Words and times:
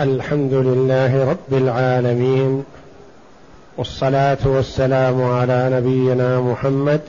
الحمد 0.00 0.52
لله 0.52 1.30
رب 1.30 1.52
العالمين 1.52 2.64
والصلاة 3.76 4.38
والسلام 4.44 5.22
على 5.22 5.70
نبينا 5.72 6.40
محمد 6.40 7.00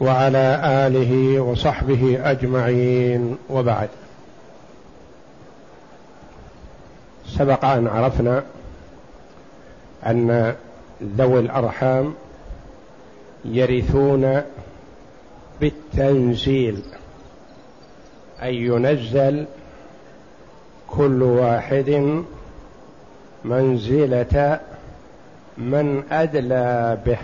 وعلى 0.00 0.60
آله 0.64 1.40
وصحبه 1.40 2.30
أجمعين 2.30 3.38
وبعد. 3.50 3.88
سبق 7.26 7.64
أن 7.64 7.86
عرفنا 7.86 8.44
أن 10.06 10.54
ذوي 11.02 11.40
الأرحام 11.40 12.14
يرثون 13.44 14.42
بالتنزيل 15.60 16.82
أي 18.42 18.56
ينزل 18.56 19.46
كل 20.88 21.22
واحد 21.22 22.22
منزلة 23.44 24.60
من 25.58 26.02
أدلى 26.12 26.98
به. 27.06 27.18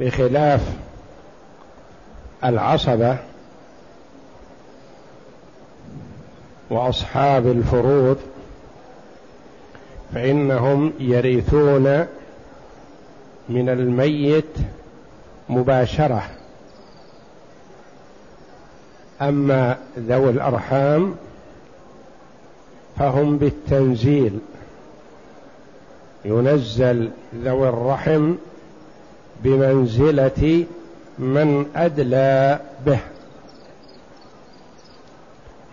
بخلاف 0.00 0.60
العصبة 2.44 3.16
وأصحاب 6.70 7.46
الفروض 7.46 8.18
فإنهم 10.14 10.92
يرثون 11.00 12.06
من 13.48 13.68
الميت 13.68 14.56
مباشرة. 15.48 16.39
أما 19.22 19.78
ذوي 19.98 20.30
الأرحام 20.30 21.14
فهم 22.98 23.38
بالتنزيل. 23.38 24.38
ينزل 26.24 27.10
ذوي 27.34 27.68
الرحم 27.68 28.34
بمنزلة 29.44 30.66
من 31.18 31.66
أدلى 31.76 32.60
به. 32.86 33.00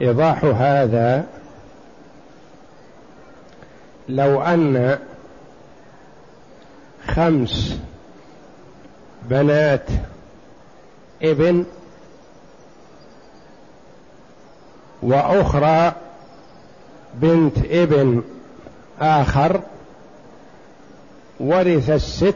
إيضاح 0.01 0.43
هذا 0.45 1.25
لو 4.09 4.41
أن 4.41 4.99
خمس 7.07 7.77
بنات 9.29 9.89
ابن 11.23 11.65
وأخرى 15.01 15.93
بنت 17.13 17.57
ابن 17.71 18.23
آخر 19.01 19.61
ورث 21.39 21.89
الست 21.89 22.35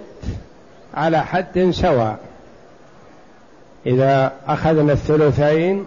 على 0.93 1.25
حد 1.25 1.69
سواء. 1.71 2.19
إذا 3.85 4.31
اخذنا 4.47 4.93
الثلثين 4.93 5.85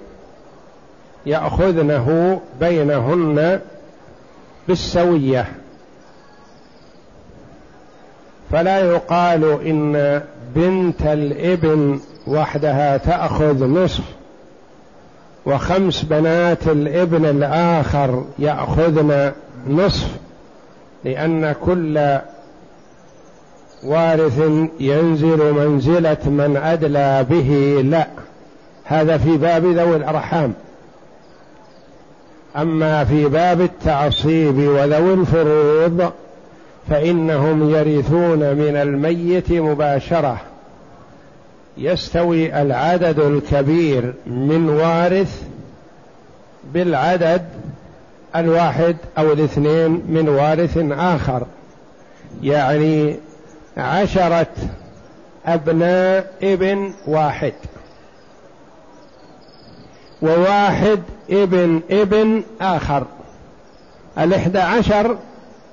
يأخذنه 1.27 2.41
بينهن 2.61 3.61
بالسوية. 4.69 5.47
فلا 8.51 8.79
يقال 8.79 9.45
إن 9.67 10.23
بنت 10.55 11.03
الابن 11.03 12.01
وحدها 12.27 12.97
تأخذ 12.97 13.65
نصف 13.65 14.05
وخمس 15.47 16.03
بنات 16.03 16.67
الابن 16.67 17.25
الآخر 17.25 18.25
يأخذن 18.39 19.33
نصف 19.69 20.09
لأن 21.05 21.55
كل 21.65 22.19
وارث 23.85 24.43
ينزل 24.81 25.53
منزلة 25.53 26.17
من 26.25 26.61
أدلى 26.65 27.27
به 27.31 27.81
لا. 27.85 28.07
هذا 28.85 29.19
في 29.19 29.37
باب 29.37 29.65
ذوي 29.65 29.97
الأرحام. 29.97 30.53
أما 32.57 33.05
في 33.05 33.29
باب 33.29 33.61
التعصيب 33.61 34.59
وذوي 34.59 35.15
الفروض 35.15 36.13
فإنهم 36.91 37.71
يرثون 37.71 38.39
من 38.39 38.77
الميت 38.77 39.53
مباشرة. 39.53 40.41
يستوي 41.77 42.63
العدد 42.63 43.19
الكبير 43.19 44.15
من 44.27 44.69
وارث 44.69 45.43
بالعدد 46.73 47.45
الواحد 48.37 48.97
أو 49.19 49.33
الاثنين 49.33 49.91
من 49.91 50.29
وارث 50.29 50.79
آخر. 50.93 51.47
يعني 52.43 53.17
عشرة 53.77 54.47
أبناء 55.47 56.33
ابن 56.43 56.93
واحد. 57.07 57.53
وواحد 60.23 61.01
ابن 61.31 61.81
ابن 61.91 62.43
آخر. 62.61 63.07
الإحدى 64.19 64.59
عشر 64.59 65.17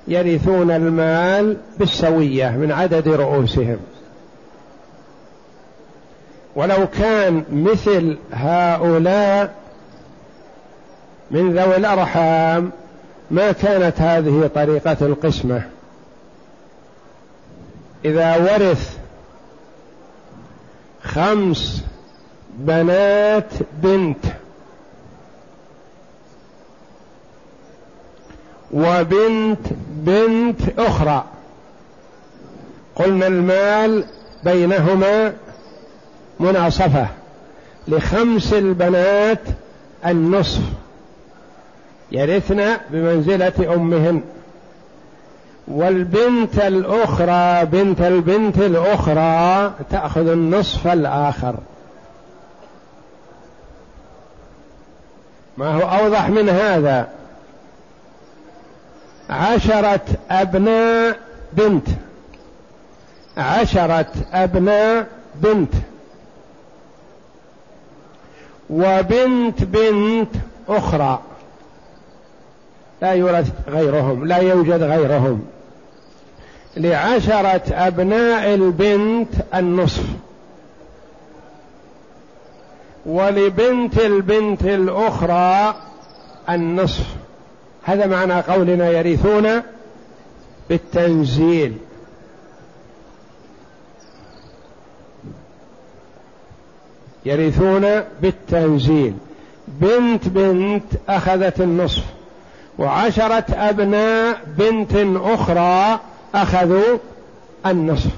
يرثون 0.08 0.70
المال 0.70 1.56
بالسوية 1.78 2.50
من 2.50 2.72
عدد 2.72 3.08
رؤوسهم. 3.08 3.78
ولو 6.56 6.86
كان 6.86 7.44
مثل 7.52 8.18
هؤلاء 8.32 9.54
من 11.30 11.58
ذوي 11.58 11.76
الأرحام 11.76 12.72
ما 13.30 13.52
كانت 13.52 14.00
هذه 14.00 14.50
طريقة 14.54 14.96
القسمة. 15.00 15.62
إذا 18.04 18.36
ورث 18.36 18.98
خمس 21.02 21.84
بنات 22.58 23.52
بنت 23.82 24.24
وبنت 28.72 29.66
بنت 29.88 30.78
أخرى 30.78 31.24
قلنا 32.94 33.26
المال 33.26 34.04
بينهما 34.44 35.32
مناصفة 36.42 37.06
لخمس 37.88 38.52
البنات 38.52 39.38
النصف 40.06 40.62
يرثن 42.12 42.76
بمنزلة 42.90 43.74
أمهن 43.74 44.22
والبنت 45.68 46.58
الأخرى 46.58 47.66
بنت 47.66 48.00
البنت 48.00 48.58
الأخرى 48.58 49.72
تأخذ 49.90 50.28
النصف 50.28 50.86
الآخر. 50.86 51.54
ما 55.56 55.74
هو 55.74 55.80
أوضح 55.80 56.28
من 56.28 56.48
هذا؟ 56.48 57.08
عشرة 59.30 60.00
أبناء 60.30 61.18
بنت. 61.52 61.86
عشرة 63.36 64.12
أبناء 64.32 65.06
بنت. 65.34 65.74
وبنت 68.70 69.62
بنت 69.62 70.28
أخرى. 70.68 71.20
لا 73.02 73.12
يورث 73.12 73.50
غيرهم 73.68 74.26
لا 74.26 74.36
يوجد 74.36 74.82
غيرهم. 74.82 75.44
لعشرة 76.76 77.62
أبناء 77.70 78.54
البنت 78.54 79.28
النصف. 79.54 80.04
ولبنت 83.06 83.98
البنت 83.98 84.62
الأخرى 84.62 85.74
النصف. 86.50 87.06
هذا 87.82 88.06
معنى 88.06 88.40
قولنا 88.40 88.90
يرثون 88.90 89.62
بالتنزيل. 90.68 91.76
يرثون 97.24 98.00
بالتنزيل. 98.22 99.14
بنت 99.68 100.28
بنت 100.28 100.84
أخذت 101.08 101.60
النصف 101.60 102.04
وعشرة 102.78 103.44
أبناء 103.50 104.40
بنت 104.46 104.92
أخرى 105.16 106.00
أخذوا 106.34 106.98
النصف. 107.66 108.10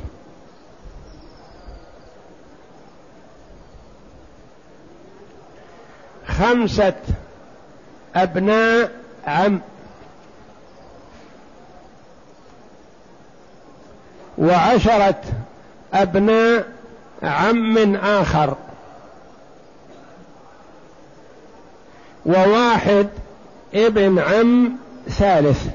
خمسة 6.27 6.95
أبناء 8.17 8.91
عم 9.27 9.61
وعشرة 14.39 15.21
أبناء 15.95 16.67
عم 17.23 17.97
آخر. 17.97 18.57
وواحد 22.27 23.09
ابن 23.75 24.19
عم 24.19 24.73
ثالث. 25.09 25.67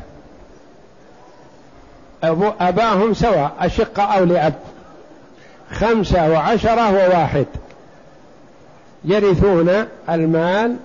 أبو 2.24 2.52
أباهم 2.60 3.14
سواء 3.14 3.52
أشقة 3.60 4.04
أو 4.04 4.24
لأب. 4.24 4.54
خمسة 5.72 6.30
وعشرة 6.30 6.94
وواحد. 6.94 7.46
يرثون 9.06 9.86
المال 10.10 10.76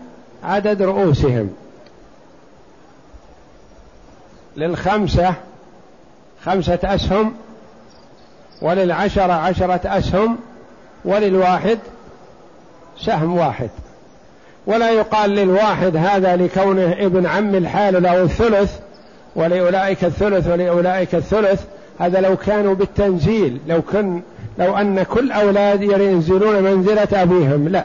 عدد 0.44 0.82
رؤوسهم. 0.82 1.50
للخمسة 4.56 5.34
خمسة 6.44 6.78
أسهم. 6.84 7.34
وللعشرة 8.62 9.32
عشرة 9.32 9.80
أسهم. 9.84 10.38
وللواحد 11.04 11.78
سهم 13.00 13.36
واحد. 13.36 13.70
ولا 14.66 14.90
يقال 14.90 15.30
للواحد 15.30 15.96
هذا 15.96 16.36
لكونه 16.36 16.92
ابن 16.92 17.26
عم 17.26 17.54
الحال 17.54 18.02
له 18.02 18.22
الثلث 18.22 18.72
ولأولئك 19.36 20.04
الثلث 20.04 20.48
ولأولئك 20.48 21.14
الثلث. 21.14 21.64
هذا 21.98 22.20
لو 22.20 22.36
كانوا 22.36 22.74
بالتنزيل 22.74 23.58
لو 23.68 23.82
كن 23.82 24.20
لو 24.58 24.76
أن 24.76 25.02
كل 25.02 25.32
أولاد 25.32 25.82
ينزلون 25.82 26.62
منزلة 26.62 27.08
أبيهم. 27.12 27.68
لا 27.68 27.84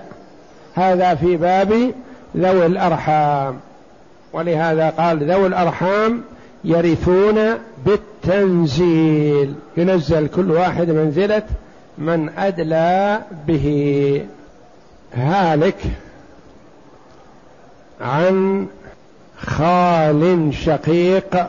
هذا 0.75 1.15
في 1.15 1.37
باب 1.37 1.91
ذوي 2.37 2.65
الأرحام. 2.65 3.59
ولهذا 4.33 4.89
قال 4.89 5.31
ذوي 5.31 5.47
الأرحام 5.47 6.21
يرثون 6.63 7.39
بالتنزيل. 7.85 9.53
ينزل 9.77 10.27
كل 10.27 10.51
واحد 10.51 10.89
منزلة 10.89 11.43
من 11.97 12.29
أدلى 12.37 13.19
به. 13.47 14.21
هالك 15.13 15.77
عن 18.01 18.67
خال 19.37 20.51
شقيق 20.53 21.47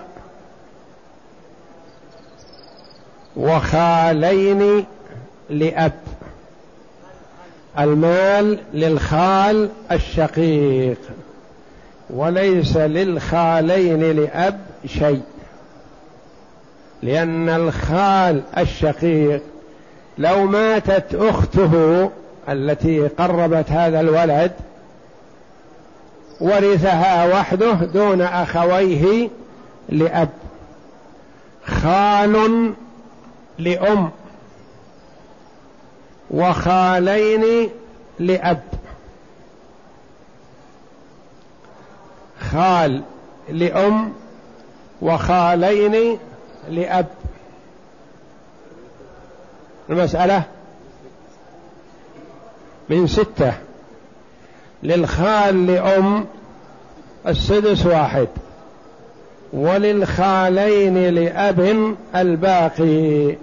وخالين 3.37 4.85
لأب. 5.51 5.93
المال 7.79 8.59
للخال 8.75 9.69
الشقيق 9.93 10.99
وليس 12.11 12.77
للخالين 12.77 14.17
لأب 14.17 14.61
شيء 14.87 15.23
لأن 17.03 17.49
الخال 17.49 18.43
الشقيق 18.59 19.43
لو 20.19 20.47
ماتت 20.47 21.15
أخته 21.15 22.11
التي 22.49 23.09
قربت 23.09 23.71
هذا 23.71 24.01
الولد 24.01 24.53
ورثها 26.41 27.39
وحده 27.39 27.73
دون 27.73 28.21
أخويه 28.23 29.31
لأب. 29.89 30.29
خال 31.67 32.75
لأم. 33.59 34.11
وخالين 36.31 37.71
لأب. 38.19 38.63
خال 42.53 43.03
لأم 43.49 44.13
وخالين 45.03 46.19
لأب. 46.69 47.07
المسألة 49.91 50.43
من 52.89 53.07
ستة. 53.07 53.70
للخال 54.83 55.67
لأم 55.67 56.25
السدس 57.29 57.87
واحد 57.87 58.29
وللخالين 59.53 61.15
لأب 61.15 61.95
الباقي 62.17 63.35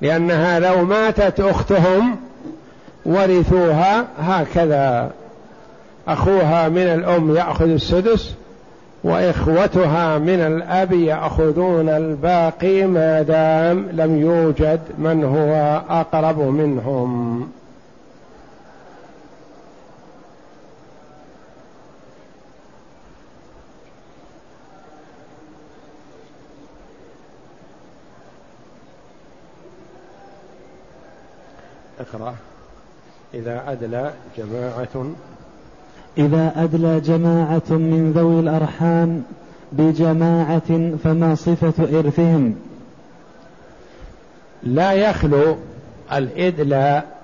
لأنها 0.00 0.60
لو 0.60 0.84
ماتت 0.84 1.40
أختهم 1.40 2.16
ورثوها 3.06 4.06
هكذا. 4.18 5.10
أخوها 6.08 6.68
من 6.68 6.82
الأم 6.82 7.36
يأخذ 7.36 7.68
السدس 7.68 8.34
وإخوتها 9.04 10.18
من 10.18 10.40
الأب 10.40 10.92
يأخذون 10.92 11.88
الباقي 11.88 12.86
ما 12.86 13.22
دام 13.22 13.88
لم 13.92 14.20
يوجد 14.20 14.80
من 14.98 15.24
هو 15.24 15.82
أقرب 16.00 16.38
منهم. 16.38 17.48
اقرأ 32.02 32.34
إذا 33.34 33.62
أدلى 33.72 34.12
جماعة. 34.38 35.12
إذا 36.18 36.52
أدلى 36.56 37.00
جماعة 37.00 37.70
من 37.70 38.12
ذوي 38.16 38.40
الأرحام 38.40 39.22
بجماعة 39.72 40.96
فما 41.04 41.34
صفة 41.34 41.98
إرثهم؟ 41.98 42.56
لا 44.62 44.92
يخلو 44.92 45.56
الإدلاء 46.12 47.18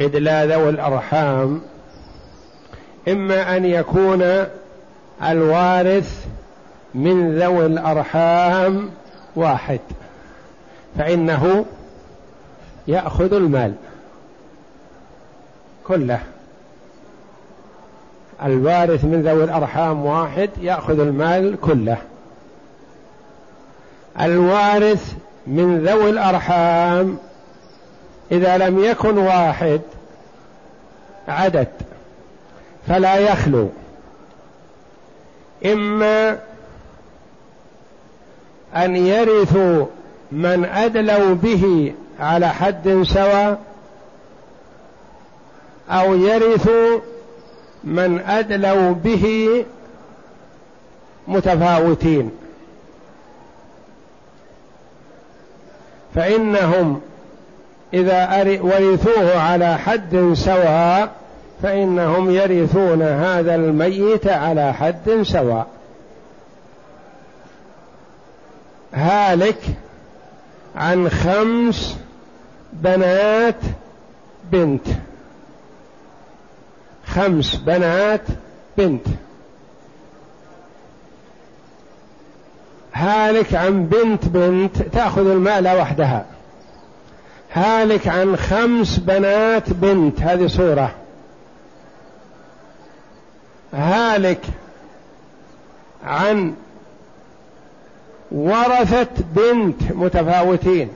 إدلاء 0.00 0.46
ذوي 0.46 0.68
الأرحام 0.68 1.60
إما 3.08 3.56
أن 3.56 3.64
يكون 3.64 4.46
الوارث 5.22 6.26
من 6.94 7.38
ذوي 7.38 7.66
الأرحام 7.66 8.90
واحد. 9.36 9.80
فإنه 10.98 11.64
يأخذ 12.88 13.32
المال 13.32 13.74
كله. 15.84 16.20
الوارث 18.44 19.04
من 19.04 19.22
ذوي 19.22 19.44
الأرحام 19.44 20.06
واحد 20.06 20.50
يأخذ 20.60 21.00
المال 21.00 21.60
كله. 21.60 21.98
الوارث 24.20 25.12
من 25.46 25.86
ذوي 25.86 26.10
الأرحام 26.10 27.18
إذا 28.32 28.58
لم 28.58 28.84
يكن 28.84 29.18
واحد 29.18 29.80
عدد 31.28 31.68
فلا 32.88 33.16
يخلو. 33.16 33.68
إما 35.64 36.38
أن 38.76 38.96
يرثوا 38.96 39.86
من 40.32 40.64
أدلوا 40.64 41.34
به 41.34 41.94
على 42.20 42.48
حد 42.48 43.02
سواء 43.02 43.58
أو 45.90 46.14
يرثوا 46.14 47.00
من 47.84 48.20
أدلوا 48.20 48.92
به 48.92 49.64
متفاوتين. 51.28 52.30
فإنهم 56.14 57.00
إذا 57.94 58.58
ورثوه 58.62 59.38
على 59.38 59.78
حد 59.78 60.32
سواء 60.34 61.10
فإنهم 61.62 62.30
يرثون 62.30 63.02
هذا 63.02 63.54
الميت 63.54 64.26
على 64.26 64.74
حد 64.74 65.22
سواء. 65.22 65.66
هالك 68.94 69.58
عن 70.76 71.08
خمس 71.08 71.96
بنات 72.72 73.60
بنت. 74.52 74.86
خمس 77.06 77.54
بنات 77.56 78.22
بنت. 78.78 79.06
هالك 82.94 83.54
عن 83.54 83.86
بنت 83.86 84.24
بنت 84.24 84.82
تأخذ 84.82 85.30
المال 85.30 85.68
وحدها. 85.68 86.26
هالك 87.52 88.08
عن 88.08 88.36
خمس 88.36 88.98
بنات 88.98 89.72
بنت. 89.72 90.20
هذه 90.20 90.46
صورة. 90.46 90.94
هالك 93.72 94.40
عن 96.04 96.54
ورثة 98.32 99.08
بنت 99.34 99.92
متفاوتين. 99.92 100.88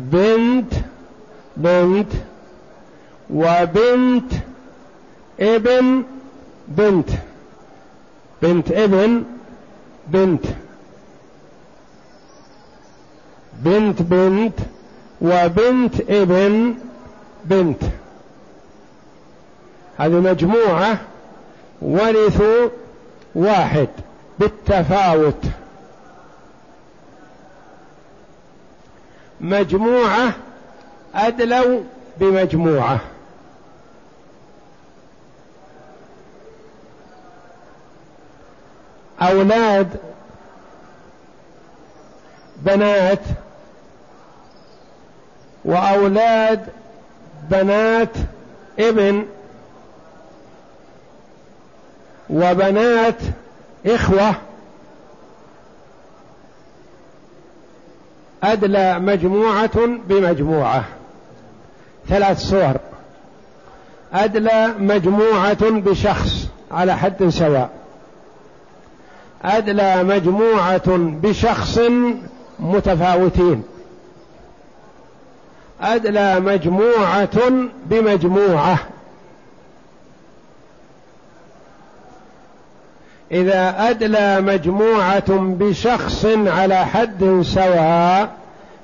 بنت 0.00 0.74
بنت 1.56 2.12
وبنت 3.30 4.32
ابن 5.40 6.02
بنت. 6.68 7.10
بنت 8.42 8.72
ابن 8.72 9.24
بنت. 10.08 10.44
بنت 13.64 14.02
بنت 14.02 14.58
وبنت 15.22 16.00
ابن 16.00 16.74
بنت. 17.44 17.82
هذه 19.98 20.10
مجموعة 20.10 20.98
ورثوا 21.82 22.68
واحد 23.34 23.88
بالتفاوت. 24.38 25.44
مجموعة 29.40 30.32
أدلوا 31.14 31.80
بمجموعة. 32.20 33.00
أولاد 39.22 39.88
بنات 42.56 43.20
وأولاد 45.64 46.66
بنات 47.50 48.16
ابن 48.78 49.26
وبنات 52.30 53.18
إخوة. 53.86 54.34
أدلى 58.42 58.98
مجموعة 58.98 59.86
بمجموعة. 59.86 60.84
ثلاث 62.08 62.38
صور. 62.38 62.76
أدلى 64.12 64.74
مجموعة 64.78 65.70
بشخص 65.70 66.46
على 66.70 66.96
حد 66.96 67.28
سواء. 67.28 67.70
أدلى 69.44 70.02
مجموعة 70.02 70.96
بشخص 70.96 71.78
متفاوتين. 72.58 73.62
أدلى 75.82 76.40
مجموعة 76.40 77.50
بمجموعة. 77.86 78.78
إذا 83.32 83.74
أدلى 83.90 84.40
مجموعة 84.40 85.38
بشخص 85.38 86.24
على 86.26 86.86
حد 86.86 87.40
سواء 87.44 88.30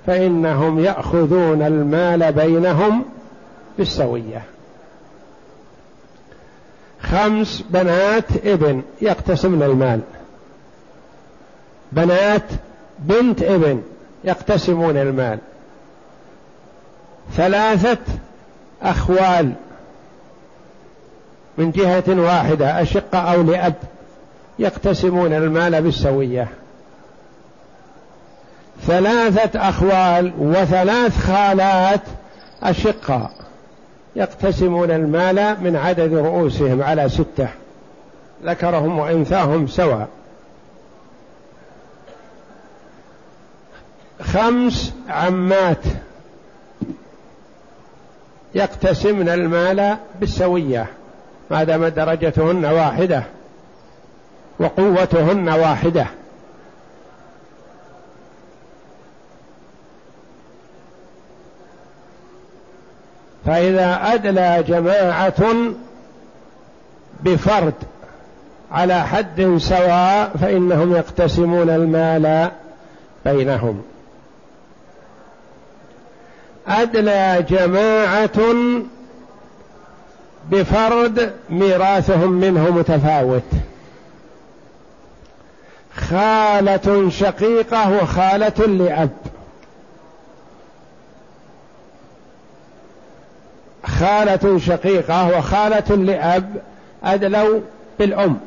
فإنهم 0.06 0.84
يأخذون 0.84 1.62
المال 1.62 2.32
بينهم 2.32 3.04
بالسوية. 3.78 4.42
خمس 7.02 7.64
بنات 7.70 8.46
ابن 8.46 8.82
يقتسمن 9.02 9.62
المال 9.62 10.00
بنات 11.92 12.42
بنت 12.98 13.42
ابن 13.42 13.82
يقتسمون 14.24 14.96
المال. 14.96 15.38
ثلاثة 17.36 17.98
أخوال 18.82 19.52
من 21.58 21.70
جهة 21.70 22.04
واحدة 22.08 22.82
أشقة 22.82 23.18
أو 23.18 23.42
لأب 23.42 23.74
يقتسمون 24.58 25.32
المال 25.32 25.82
بالسوية. 25.82 26.48
ثلاثة 28.86 29.68
أخوال 29.68 30.32
وثلاث 30.38 31.18
خالات 31.26 32.00
أشقاء 32.62 33.30
يقتسمون 34.16 34.90
المال 34.90 35.56
من 35.60 35.76
عدد 35.76 36.14
رؤوسهم 36.14 36.82
على 36.82 37.08
ستة 37.08 37.48
ذكرهم 38.44 38.98
وإنثاهم 38.98 39.66
سواء. 39.66 40.08
خمس 44.22 44.94
عمات 45.08 45.84
يقتسمن 48.58 49.28
المال 49.28 49.96
بالسوية 50.20 50.86
ما 51.50 51.64
دام 51.64 51.86
درجتهن 51.86 52.64
واحدة 52.64 53.22
وقوتهن 54.60 55.48
واحدة. 55.48 56.06
فإذا 63.46 64.00
أدلى 64.14 64.64
جماعة 64.68 65.44
بفرد 67.22 67.74
على 68.72 69.06
حد 69.06 69.56
سواء 69.58 70.30
فإنهم 70.40 70.96
يقتسمون 70.96 71.70
المال 71.70 72.50
بينهم. 73.24 73.82
أدلى 76.68 77.44
جماعة 77.48 78.40
بفرد 80.50 81.32
ميراثهم 81.50 82.30
منه 82.30 82.70
متفاوت. 82.70 83.42
خالة 85.96 87.10
شقيقة 87.10 88.02
وخالة 88.02 88.66
لأب. 88.66 89.10
خالة 93.86 94.58
شقيقة 94.58 95.38
وخالة 95.38 95.96
لأب 95.96 96.62
أدلوا 97.04 97.60
بالأم. 97.98 98.40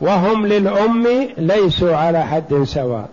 وهم 0.00 0.46
للأم 0.46 1.28
ليسوا 1.38 1.96
على 1.96 2.22
حد 2.22 2.62
سواء. 2.64 3.08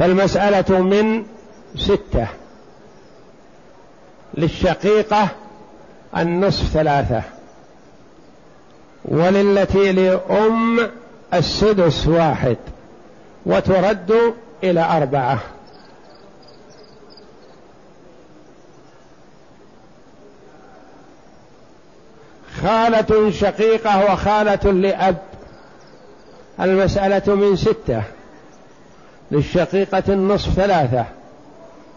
فالمسألة 0.00 0.80
من 0.80 1.26
ستة. 1.76 2.26
للشقيقة 4.34 5.28
النصف 6.16 6.66
ثلاثة. 6.66 7.22
وللتي 9.04 9.92
لأم 9.92 10.90
السدس 11.34 12.06
واحد. 12.06 12.56
وترد 13.46 14.34
إلى 14.64 14.80
أربعة. 14.80 15.38
خالة 22.62 23.30
شقيقة 23.30 24.12
وخالة 24.12 24.72
لأب. 24.72 25.16
المسألة 26.60 27.34
من 27.34 27.56
ستة. 27.56 28.02
للشقيقة 29.30 30.02
النصف 30.08 30.54
ثلاثة 30.54 31.04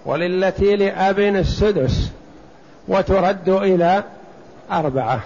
وللتي 0.06 0.76
لأب 0.76 1.20
السدس 1.20 2.12
وترد 2.88 3.50
إلى 3.50 4.04
أربعة. 4.72 5.20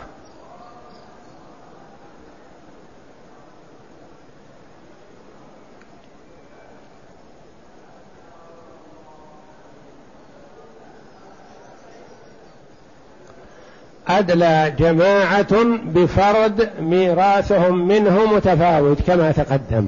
أدلى 14.08 14.74
جماعة 14.80 15.64
بفرد 15.86 16.70
ميراثهم 16.80 17.88
منه 17.88 18.26
متفاوت 18.26 19.02
كما 19.02 19.32
تقدم. 19.32 19.88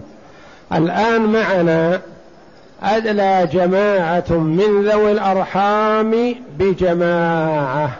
الآن 0.73 1.21
معنا 1.21 2.01
أدلى 2.83 3.49
جماعة 3.51 4.29
من 4.29 4.89
ذوي 4.89 5.11
الأرحام 5.11 6.35
بجماعة. 6.57 7.91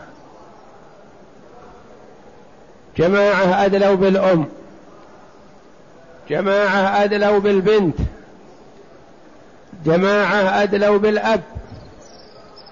جماعة 2.98 3.66
أدلوا 3.66 3.96
بالأم. 3.96 4.46
جماعة 6.30 7.04
أدلوا 7.04 7.40
بالبنت. 7.40 7.96
جماعة 9.86 10.64
أدلوا 10.64 10.98
بالأب. 10.98 11.42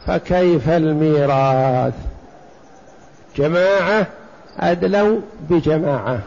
فكيف 0.08 0.70
الميراث؟ 0.70 1.94
جماعة 3.36 4.08
أدلوا 4.60 5.20
بجماعة. 5.50 6.20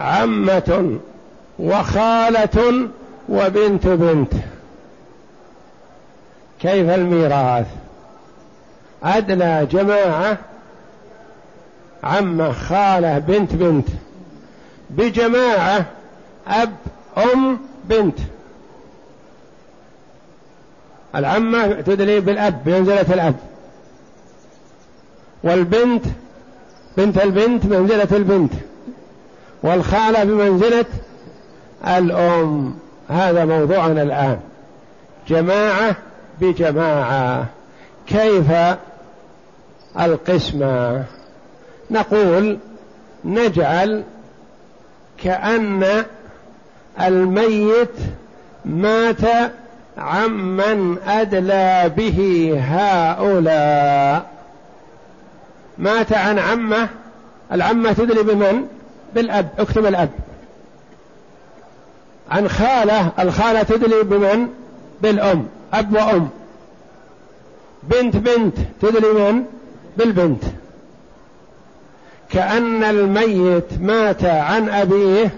عمة 0.00 0.98
وخالة 1.58 2.88
وبنت 3.28 3.86
بنت. 3.86 4.32
كيف 6.60 6.90
الميراث؟ 6.90 7.66
أدنى 9.02 9.66
جماعة 9.66 10.38
عمة 12.04 12.52
خالة 12.52 13.18
بنت 13.18 13.54
بنت. 13.54 13.88
بجماعة 14.90 15.86
أب 16.46 16.76
أم 17.18 17.58
بنت. 17.84 18.18
العمة 21.14 21.80
تدلي 21.80 22.20
بالأب 22.20 22.64
بمنزلة 22.64 23.14
الأب. 23.14 23.34
والبنت 25.44 26.04
بنت 26.96 27.18
البنت 27.18 27.64
منزلة 27.64 28.08
البنت. 28.12 28.52
والخالة 29.64 30.24
بمنزلة 30.24 30.84
الأم. 31.86 32.74
هذا 33.08 33.44
موضوعنا 33.44 34.02
الآن. 34.02 34.40
جماعة 35.28 35.96
بجماعة. 36.40 37.46
كيف 38.06 38.46
القسمة؟ 40.00 41.04
نقول 41.90 42.58
نجعل 43.24 44.02
كأن 45.22 46.04
الميت 47.00 47.96
مات 48.64 49.52
عمن 49.98 50.98
أدلى 51.06 51.92
به 51.96 52.50
هؤلاء. 52.68 54.26
مات 55.78 56.12
عن 56.12 56.38
عمة. 56.38 56.88
العمة 57.52 57.92
تدري 57.92 58.22
بمن؟ 58.22 58.66
بالأب 59.14 59.48
اكتب 59.58 59.86
الأب. 59.86 60.10
عن 62.30 62.48
خالة 62.48 63.12
الخالة 63.18 63.62
تدري 63.62 64.02
بمن؟ 64.02 64.48
بالأم. 65.02 65.46
أب 65.72 65.92
وأم. 65.92 66.28
بنت 67.82 68.16
بنت 68.16 68.56
تدري 68.82 69.12
من 69.12 69.44
بالبنت. 69.96 70.44
كأن 72.30 72.84
الميت 72.84 73.80
مات 73.80 74.24
عن 74.24 74.68
أبيه 74.68 75.30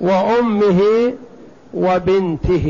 وأمه 0.00 0.80
وبنته. 1.74 2.66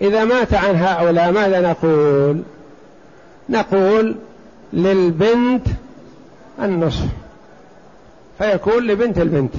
إذا 0.00 0.24
مات 0.24 0.54
عن 0.54 0.76
هؤلاء 0.76 1.32
ماذا 1.32 1.60
نقول؟ 1.60 2.42
نقول 3.48 4.16
للبنت 4.72 5.66
النصف. 6.62 7.08
فيكون 8.38 8.86
لبنت 8.86 9.18
البنت. 9.18 9.54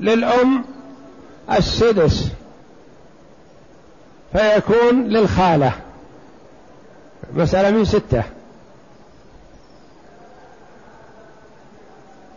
للأم 0.00 0.64
السدس. 1.52 2.28
فيكون 4.32 5.04
للخالة. 5.04 5.72
مسألة 7.34 7.70
من 7.70 7.84
ستة. 7.84 8.22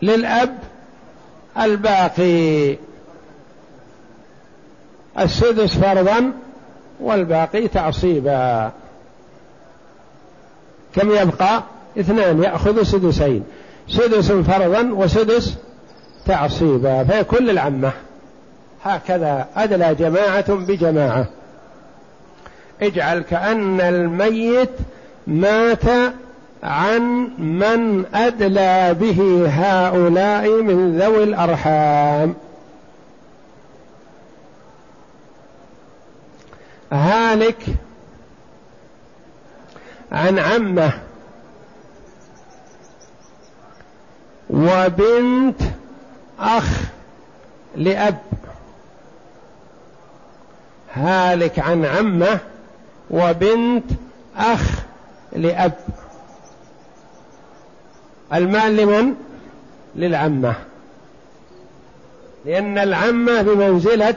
للأب 0.02 0.58
الباقي. 1.58 2.78
السدس 5.20 5.78
فرضا 5.78 6.32
والباقي 7.00 7.68
تعصيبا. 7.68 8.72
كم 10.96 11.12
يبقى؟ 11.12 11.64
اثنان 12.00 12.44
يأخذ 12.44 12.84
سدسين. 12.84 13.44
سدس 13.88 14.32
فرضا 14.32 14.90
وسدس 14.94 15.58
تعصيبا 16.26 17.04
فيكون 17.04 17.46
للعمة 17.46 17.92
هكذا 18.84 19.48
أدلى 19.56 19.96
جماعة 19.96 20.54
بجماعة. 20.54 21.28
اجعل 22.82 23.20
كأن 23.22 23.82
الميت 23.82 24.70
مات 25.28 26.14
عن 26.64 27.30
من 27.38 28.06
أدلى 28.16 28.94
به 28.94 29.46
هؤلاء 29.48 30.62
من 30.62 31.00
ذوي 31.00 31.24
الأرحام. 31.24 32.36
هالك 36.92 37.66
عن 40.12 40.40
عمة 40.40 40.94
وبنت 44.64 45.62
أخ 46.40 46.82
لأب. 47.76 48.18
هالك 50.94 51.60
عن 51.60 51.86
عمة 51.86 52.40
وبنت 53.10 53.84
أخ 54.38 54.80
لأب. 55.34 55.74
المال 58.34 58.76
لمن؟ 58.76 59.14
للعمة. 59.96 60.56
لأن 62.46 62.78
العمة 62.78 63.42
بمنزلة 63.42 64.16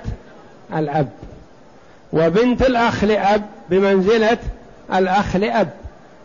الأب. 0.76 1.08
وبنت 2.12 2.62
الأخ 2.62 3.04
لأب 3.04 3.46
بمنزلة 3.70 4.38
الأخ 4.94 5.36
لأب. 5.36 5.70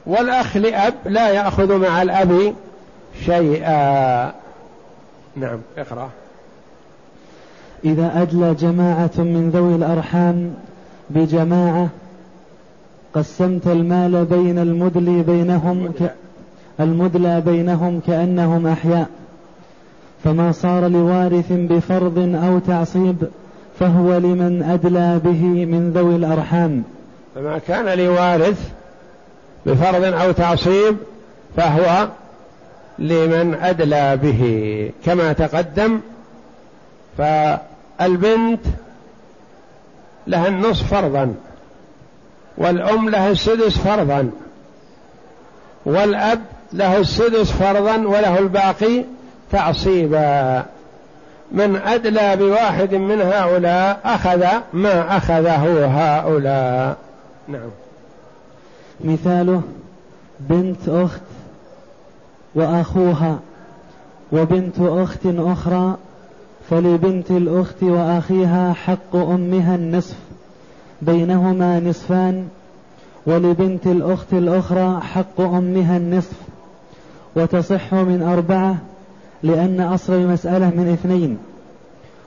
والأخ 0.05 0.57
لأب 0.57 0.93
لا 1.05 1.29
يأخذ 1.29 1.77
مع 1.77 2.01
الأب 2.01 2.55
شيئا. 3.25 4.31
نعم 5.35 5.59
اقرأ. 5.77 6.09
إذا 7.85 8.21
أدلى 8.21 8.53
جماعة 8.53 9.11
من 9.17 9.51
ذوي 9.53 9.75
الأرحام 9.75 10.53
بجماعة 11.09 11.89
قسمت 13.13 13.67
المال 13.67 14.25
بين 14.25 14.59
المدلي 14.59 15.23
بينهم 15.23 15.91
ك... 15.99 16.13
المدلى 16.79 17.41
بينهم 17.41 17.99
كأنهم 18.07 18.67
أحياء. 18.67 19.07
فما 20.23 20.51
صار 20.51 20.87
لوارث 20.87 21.51
بفرض 21.51 22.39
أو 22.43 22.59
تعصيب 22.59 23.27
فهو 23.79 24.17
لمن 24.17 24.63
أدلى 24.63 25.19
به 25.23 25.65
من 25.65 25.91
ذوي 25.95 26.15
الأرحام. 26.15 26.83
فما 27.35 27.57
كان 27.57 27.97
لوارث 27.97 28.71
بفرض 29.65 30.03
أو 30.03 30.31
تعصيب 30.31 30.97
فهو 31.57 32.07
لمن 33.01 33.53
أدلى 33.61 34.17
به. 34.17 34.91
كما 35.05 35.33
تقدم 35.33 35.99
فالبنت 37.17 38.65
لها 40.27 40.47
النصف 40.47 40.93
فرضا 40.93 41.35
والأم 42.57 43.09
لها 43.09 43.29
السدس 43.29 43.77
فرضا 43.77 44.31
والأب 45.85 46.41
له 46.73 46.97
السدس 46.97 47.51
فرضا 47.51 47.97
وله 47.97 48.39
الباقي 48.39 49.03
تعصيبا. 49.51 50.65
من 51.51 51.75
أدلى 51.75 52.35
بواحد 52.35 52.95
من 52.95 53.21
هؤلاء 53.21 53.99
أخذ 54.05 54.45
ما 54.73 55.17
أخذه 55.17 55.85
هؤلاء. 55.85 56.97
نعم. 57.47 57.69
مثاله 59.03 59.61
بنت 60.39 60.89
أخت 60.89 61.21
وأخوها 62.55 63.39
وبنت 64.31 64.79
أخت 64.79 65.25
أخرى 65.25 65.97
فلبنت 66.69 67.31
الأخت 67.31 67.83
وأخيها 67.83 68.73
حق 68.73 69.15
أمها 69.15 69.75
النصف 69.75 70.15
بينهما 71.01 71.79
نصفان 71.79 72.47
ولبنت 73.25 73.87
الأخت 73.87 74.33
الأخرى 74.33 75.01
حق 75.01 75.41
أمها 75.41 75.97
النصف 75.97 76.37
وتصح 77.35 77.93
من 77.93 78.21
أربعة 78.21 78.75
لأن 79.43 79.81
أصل 79.81 80.13
المسألة 80.13 80.69
من 80.69 80.87
اثنين 80.87 81.37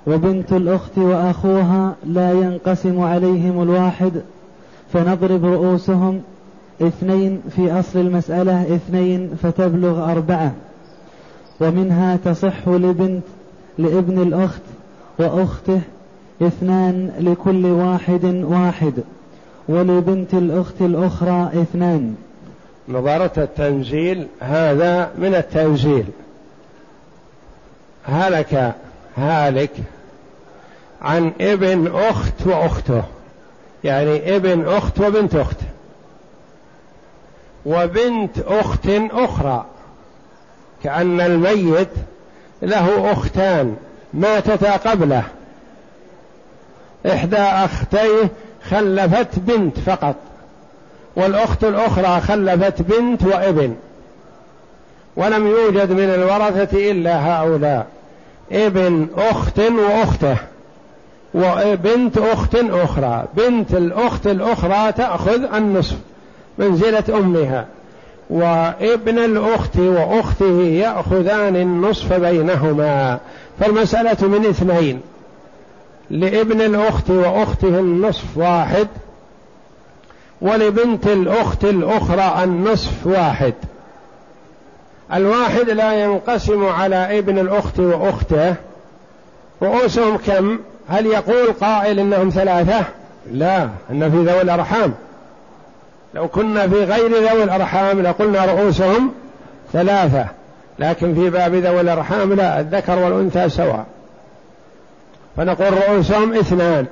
وبنت 0.07 0.53
الأخت 0.53 0.99
وأخوها 0.99 1.95
لا 2.07 2.33
ينقسم 2.33 3.01
عليهم 3.01 3.63
الواحد 3.63 4.13
فنضرب 4.93 5.45
رؤوسهم 5.45 6.21
اثنين 6.83 7.43
في 7.57 7.73
أصل 7.73 7.99
المسألة 7.99 8.77
اثنين 8.77 9.31
فتبلغ 9.43 10.11
أربعة. 10.13 10.53
ومنها 11.61 12.17
تصح 12.17 12.69
لبنت 12.69 13.23
لابن 13.79 14.23
الأخت 14.23 14.63
وأخته 15.19 15.81
اثنان 16.43 17.11
لكل 17.21 17.67
واحد 17.67 18.25
واحد 18.25 18.93
ولبنت 19.69 20.35
الأخت 20.35 20.81
الأخرى 20.81 21.51
اثنان. 21.63 22.15
نظرة 22.89 23.33
التنزيل 23.43 24.27
هذا 24.41 25.11
من 25.19 25.35
التنزيل. 25.35 26.05
هلك 28.05 28.75
هالك 29.17 29.71
عن 31.03 31.33
ابن 31.41 31.87
أخت 31.95 32.47
وأخته 32.47 33.03
يعني 33.85 34.37
ابن 34.37 34.69
أخت 34.69 35.01
وبنت 35.01 35.35
أخت. 35.35 35.57
وبنت 37.67 38.39
أخت 38.39 38.89
أخرى. 39.11 39.65
كأن 40.85 41.21
الميت 41.21 41.89
له 42.63 43.13
أختان 43.13 43.77
ماتتا 44.15 44.77
قبله. 44.77 45.23
إحدى 47.07 47.37
أختيه 47.37 48.29
خلفت 48.71 49.39
بنت 49.39 49.79
فقط 49.79 50.15
والأخت 51.17 51.65
الأخرى 51.65 52.21
خلفت 52.21 52.83
بنت 52.83 53.23
وابن. 53.25 53.75
ولم 55.17 55.47
يوجد 55.47 55.93
من 55.93 56.15
الورثة 56.15 56.91
إلا 56.91 57.27
هؤلاء 57.27 57.87
ابن 58.53 59.09
أخت 59.17 59.59
وأخته 59.59 60.37
وبنت 61.35 62.19
أخت 62.19 62.55
أخرى. 62.55 63.25
بنت 63.37 63.75
الأخت 63.75 64.27
الأخرى 64.27 64.93
تأخذ 64.93 65.55
النصف. 65.55 65.97
منزلة 66.59 67.05
أمها. 67.09 67.67
وابن 68.31 69.19
الأخت 69.19 69.77
وأخته 69.77 70.61
يأخذان 70.61 71.57
النصف 71.57 72.13
بينهما. 72.13 73.19
فالمسألة 73.61 74.29
من 74.29 74.47
اثنين. 74.47 75.01
لابن 76.11 76.61
الأخت 76.61 77.11
وأخته 77.11 77.69
النصف 77.69 78.25
واحد 78.37 78.89
ولبنت 80.41 81.07
الأخت 81.07 81.65
الأخرى 81.65 82.45
النصف 82.45 83.07
واحد. 83.07 83.55
الواحد 85.15 85.71
لا 85.71 86.05
ينقسم 86.05 86.67
على 86.67 87.19
ابن 87.19 87.39
الأخت 87.39 87.81
وأخته. 87.81 88.55
رؤوسهم 89.63 90.17
كم؟ 90.17 90.59
هل 90.89 91.07
يقول 91.07 91.53
قائل 91.61 91.99
إنهم 91.99 92.29
ثلاثة؟ 92.29 92.85
لا 93.33 93.69
إن 93.91 94.11
في 94.11 94.17
ذوي 94.17 94.43
الأرحام. 94.43 94.95
لو 96.15 96.29
كنا 96.29 96.69
في 96.69 96.85
غير 96.85 97.09
ذوي 97.09 97.45
الأرحام 97.45 98.01
لقلنا 98.01 98.45
رؤوسهم 98.45 99.13
ثلاثة 99.73 100.27
لكن 100.79 101.15
في 101.15 101.31
باب 101.31 101.55
ذوي 101.55 101.81
الأرحام 101.81 102.33
لا 102.33 102.61
الذكر 102.61 102.99
والأنثى 102.99 103.49
سواء. 103.49 103.87
فنقول 105.37 105.73
رؤوسهم 105.89 106.33
اثنان 106.35 106.87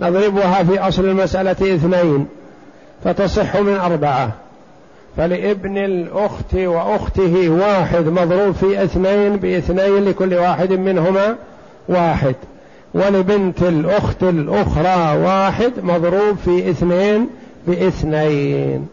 نضربها 0.00 0.62
في 0.62 0.78
أصل 0.78 1.04
المسألة 1.04 1.50
اثنين 1.50 2.26
فتصح 3.04 3.56
من 3.56 3.74
أربعة. 3.74 4.32
فلابن 5.16 5.78
الأخت 5.78 6.54
وأخته 6.54 7.48
واحد 7.48 8.06
مضروب 8.06 8.54
في 8.54 8.84
اثنين 8.84 9.36
باثنين 9.36 10.04
لكل 10.04 10.34
واحد 10.34 10.72
منهما 10.72 11.36
واحد. 11.88 12.34
ولبنت 12.94 13.62
الأخت 13.62 14.22
الأخرى 14.22 15.18
واحد 15.18 15.72
مضروب 15.82 16.36
في 16.44 16.70
اثنين 16.70 17.28
باثنين. 17.66 18.88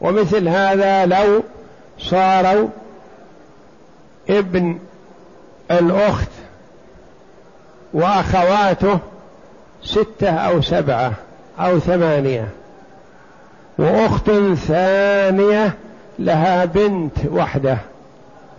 ومثل 0.00 0.48
هذا 0.48 1.06
لو 1.06 1.42
صاروا 1.98 2.68
ابن 4.30 4.78
الأخت 5.70 6.28
وأخواته 7.92 8.98
ستة 9.82 10.30
أو 10.30 10.62
سبعة 10.62 11.12
أو 11.58 11.78
ثمانية 11.78 12.48
وأخت 13.78 14.30
ثانية 14.66 15.74
لها 16.18 16.64
بنت 16.64 17.16
وحدة 17.32 17.78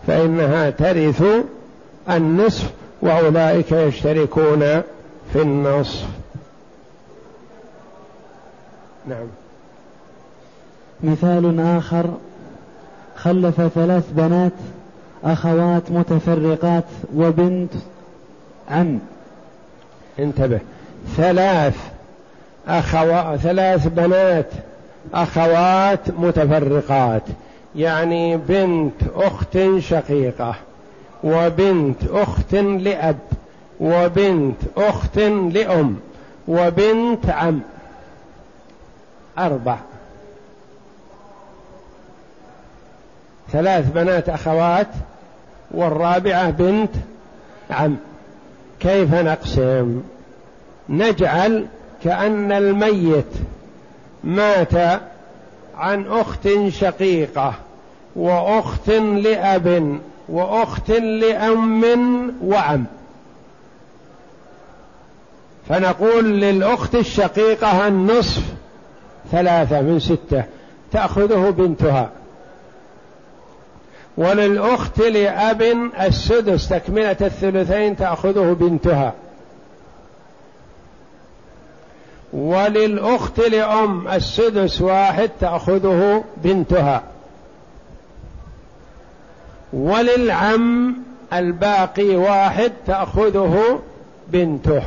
فإنها 0.07 0.69
ترث 0.69 1.23
النصف 2.09 2.69
وأولئك 3.01 3.71
يشتركون 3.71 4.81
في 5.33 5.41
النصف. 5.41 6.07
نعم. 9.07 9.27
مثال 11.03 11.59
آخر. 11.59 12.05
خلف 13.15 13.61
ثلاث 13.75 14.03
بنات 14.11 14.51
أخوات 15.23 15.91
متفرقات 15.91 16.83
وبنت 17.15 17.73
عم. 18.69 18.99
انتبه. 20.19 20.59
ثلاث 21.17 21.77
أخوات 22.67 23.39
ثلاث 23.39 23.87
بنات 23.87 24.49
أخوات 25.13 26.09
متفرقات. 26.19 27.23
يعني 27.75 28.37
بنت 28.37 29.01
أخت 29.15 29.57
شقيقة 29.79 30.55
وبنت 31.23 32.03
أخت 32.09 32.55
لأب. 32.55 33.17
وبنت 33.79 34.57
أخت 34.77 35.17
لأم 35.53 35.97
وبنت 36.47 37.29
عم. 37.29 37.59
أربع. 39.37 39.77
ثلاث 43.51 43.91
بنات 43.91 44.29
أخوات 44.29 44.87
والرابعة 45.71 46.49
بنت 46.49 46.91
عم. 47.71 47.95
كيف 48.79 49.13
نقسم؟ 49.13 50.01
نجعل 50.89 51.65
كأن 52.03 52.51
الميت 52.51 53.33
مات 54.23 55.01
عن 55.77 56.05
أخت 56.07 56.49
شقيقة 56.67 57.53
وأخت 58.15 58.89
لأب 58.89 59.99
وأخت 60.29 60.91
لأم 60.91 61.83
وعم. 62.43 62.85
فنقول 65.69 66.41
للأخت 66.41 66.95
الشقيقة 66.95 67.87
النصف 67.87 68.43
ثلاثة 69.31 69.81
من 69.81 69.99
ستة 69.99 70.43
تأخذه 70.91 71.49
بنتها. 71.49 72.09
وللأخت 74.17 74.99
لأب 74.99 75.61
السدس 76.01 76.69
تكملة 76.69 77.17
الثلثين 77.21 77.97
تأخذه 77.97 78.53
بنتها. 78.59 79.13
وللأخت 82.33 83.39
لأم 83.39 84.07
السدس 84.07 84.81
واحد 84.81 85.29
تأخذه 85.39 86.23
بنتها. 86.37 87.03
وللعم 89.73 90.95
الباقي 91.33 92.15
واحد 92.15 92.71
تأخذه 92.87 93.79
بنته. 94.27 94.83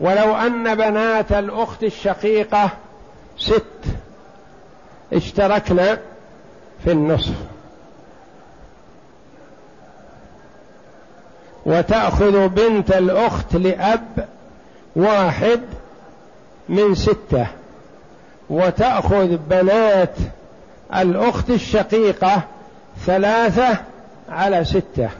ولو 0.00 0.34
أن 0.36 0.74
بنات 0.74 1.32
الأخت 1.32 1.82
الشقيقة 1.82 2.70
ست 3.38 3.64
اشتركنا 5.12 5.98
في 6.84 6.92
النصف. 6.92 7.34
وتأخذ 11.66 12.48
بنت 12.48 12.90
الأخت 12.90 13.56
لأب 13.56 14.28
واحد 14.96 15.60
من 16.68 16.94
ستة. 16.94 17.46
وتأخذ 18.50 19.36
بنات 19.36 20.14
الأخت 20.96 21.50
الشقيقة 21.50 22.42
ثلاثة 23.06 23.76
على 24.28 24.64
ستة. 24.64 25.10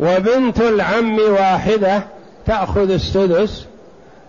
وبنت 0.00 0.60
العم 0.60 1.18
واحدة 1.18 2.02
تأخذ 2.46 2.90
السدس 2.90 3.66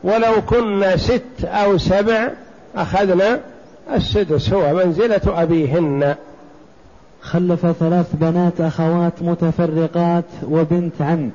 ولو 0.04 0.42
كنا 0.50 0.98
ست 0.98 1.46
أو 1.46 1.78
سبع 1.78 2.30
أخذنا 2.76 3.40
السدس 3.94 4.54
هو 4.54 4.74
منزلة 4.74 5.22
أبيهن. 5.28 6.16
خلف 7.22 7.66
ثلاث 7.80 8.08
بنات 8.14 8.62
أخوات 8.62 9.14
متفرقات 9.22 10.26
وبنت 10.44 11.02
عم. 11.02 11.30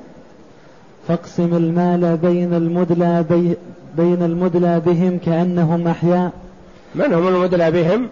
فاقسم 1.08 1.56
المال 1.56 2.16
بين 2.16 2.54
المدلى 2.54 3.24
بي 3.30 3.56
بين 3.96 4.22
المدلى 4.22 4.80
بهم 4.80 5.18
كأنهم 5.26 5.88
أحياء. 5.88 6.30
من 6.94 7.14
هم 7.14 7.28
المدلى 7.28 7.70
بهم؟ 7.70 8.08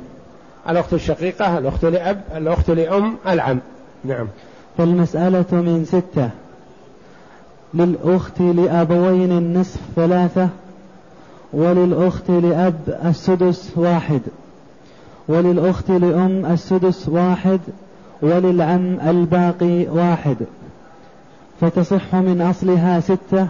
الأخت 0.69 0.93
الشقيقة 0.93 1.59
الأخت 1.59 1.85
لأب 1.85 2.21
الأخت 2.37 2.71
لأم 2.71 3.17
العم. 3.29 3.59
نعم. 4.05 4.29
فالمسألة 4.79 5.47
من 5.53 5.85
ستة. 5.85 6.31
للأخت 7.75 8.41
لأبوين 8.41 9.33
النصف 9.33 9.81
ثلاثة 9.97 10.49
وللأخت 11.53 12.31
لأب 12.31 12.99
السدس 13.05 13.73
واحد 13.77 14.21
وللأخت 15.29 15.91
لأم 15.91 16.47
السدس 16.47 17.09
واحد 17.09 17.61
وللعم 18.23 19.01
الباقي 19.01 19.87
واحد. 19.87 20.37
فتصح 21.61 22.15
من 22.15 22.41
أصلها 22.41 23.01
ستة 23.01 23.49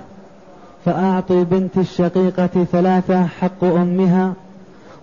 فأعطي 0.85 1.45
بنت 1.45 1.79
الشقيقة 1.79 2.65
ثلاثة 2.73 3.27
حق 3.27 3.65
أمها 3.65 4.33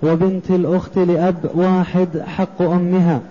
وبنت 0.03 0.49
الأخت 0.51 0.97
لأب 0.97 1.51
واحد 1.55 2.23
حق 2.27 2.61
أمها. 2.61 3.21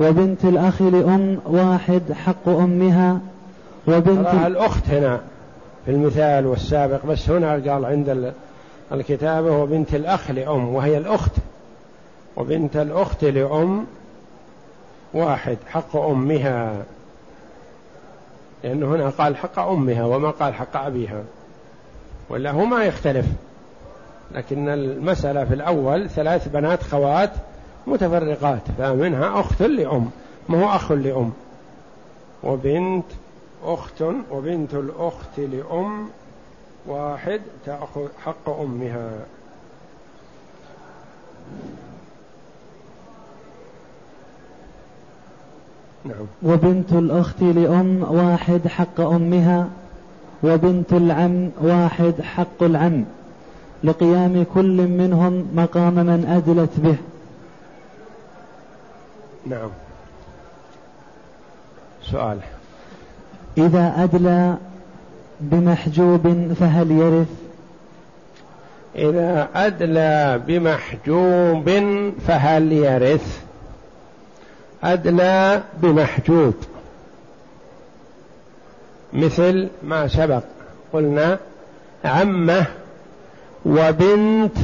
وبنت 0.00 0.44
الأخ 0.44 0.82
لأم 0.82 1.38
واحد 1.46 2.12
حق 2.12 2.48
أمها 2.48 3.20
وبنت 3.88 4.34
الأخت 4.46 4.88
هنا 4.88 5.20
في 5.84 5.90
المثال 5.90 6.46
والسابق 6.46 7.06
بس 7.06 7.30
هنا 7.30 7.52
قال 7.52 7.84
عند 7.84 8.32
الكتابة 8.92 9.50
وبنت 9.50 9.94
الأخ 9.94 10.30
لأم 10.30 10.74
وهي 10.74 10.98
الأخت. 10.98 11.32
وبنت 12.36 12.76
الأخت 12.76 13.24
لأم 13.24 13.86
واحد 15.14 15.56
حق 15.66 15.96
أمها. 15.96 16.82
لأنه 18.64 18.86
هنا 18.86 19.08
قال 19.08 19.36
حق 19.36 19.58
أمها 19.58 20.04
وما 20.04 20.30
قال 20.30 20.54
حق 20.54 20.76
أبيها. 20.76 21.22
ولا 22.28 22.50
هو 22.50 22.64
ما 22.64 22.84
يختلف. 22.84 23.26
لكن 24.34 24.68
المسألة 24.68 25.44
في 25.44 25.54
الأول 25.54 26.10
ثلاث 26.10 26.48
بنات 26.48 26.82
خوات 26.82 27.30
متفرقات 27.86 28.62
فمنها 28.78 29.40
أخت 29.40 29.62
لأم 29.62 30.10
ما 30.48 30.64
هو 30.64 30.76
أخ 30.76 30.92
لأم؟ 30.92 31.32
وبنت 32.44 33.04
أخت 33.64 34.02
وبنت 34.30 34.74
الأخت 34.74 35.38
لأم 35.38 36.08
واحد 36.86 37.40
تأخذ 37.66 38.08
حق 38.24 38.60
أمها. 38.60 39.10
نعم. 46.04 46.26
وبنت 46.42 46.92
الأخت 46.92 47.42
لأم 47.42 48.06
واحد 48.10 48.68
حق 48.68 49.00
أمها 49.00 49.68
وبنت 50.42 50.92
العم 50.92 51.50
واحد 51.62 52.14
حق 52.22 52.62
العم. 52.62 53.04
لقيام 53.84 54.46
كل 54.54 54.88
منهم 54.88 55.46
مقام 55.54 55.94
من 55.94 56.24
أدلت 56.28 56.80
به. 56.80 56.96
نعم. 59.46 59.70
سؤال. 62.10 62.38
إذا 63.58 63.94
أدلى 63.96 64.56
بمحجوب 65.40 66.52
فهل 66.60 66.90
يرث؟ 66.90 67.28
إذا 68.96 69.48
أدلى 69.54 70.42
بمحجوب 70.46 71.70
فهل 72.26 72.72
يرث؟ 72.72 73.40
أدلى 74.84 75.62
بمحجوب. 75.76 76.54
مثل 79.12 79.68
ما 79.82 80.08
سبق 80.08 80.42
قلنا 80.92 81.38
عمة 82.04 82.66
وبنت 83.66 84.56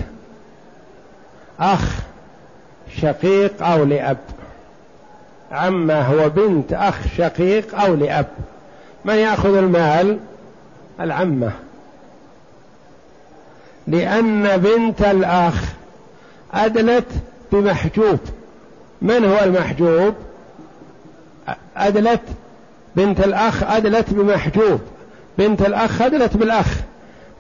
أخ 1.61 2.01
شقيق 2.97 3.63
أو 3.63 3.85
لأب. 3.85 4.19
عمه 5.53 6.25
وبنت 6.25 6.73
أخ 6.73 6.95
شقيق 7.17 7.81
أو 7.81 7.95
لأب. 7.95 8.27
من 9.05 9.15
يأخذ 9.15 9.57
المال؟ 9.57 10.19
العمة. 11.01 11.53
لأن 13.87 14.57
بنت 14.57 15.03
الأخ 15.03 15.65
أدلت 16.55 17.07
بمحجوب. 17.53 18.19
من 19.03 19.25
هو 19.25 19.39
المحجوب؟ 19.45 20.15
أدلت 21.77 22.23
بنت 22.97 23.21
الأخ 23.21 23.63
أدلت 23.63 24.11
بمحجوب. 24.11 24.81
بنت 25.39 25.63
الأخ 25.63 26.03
أدلت 26.03 26.37
بالأخ. 26.37 26.77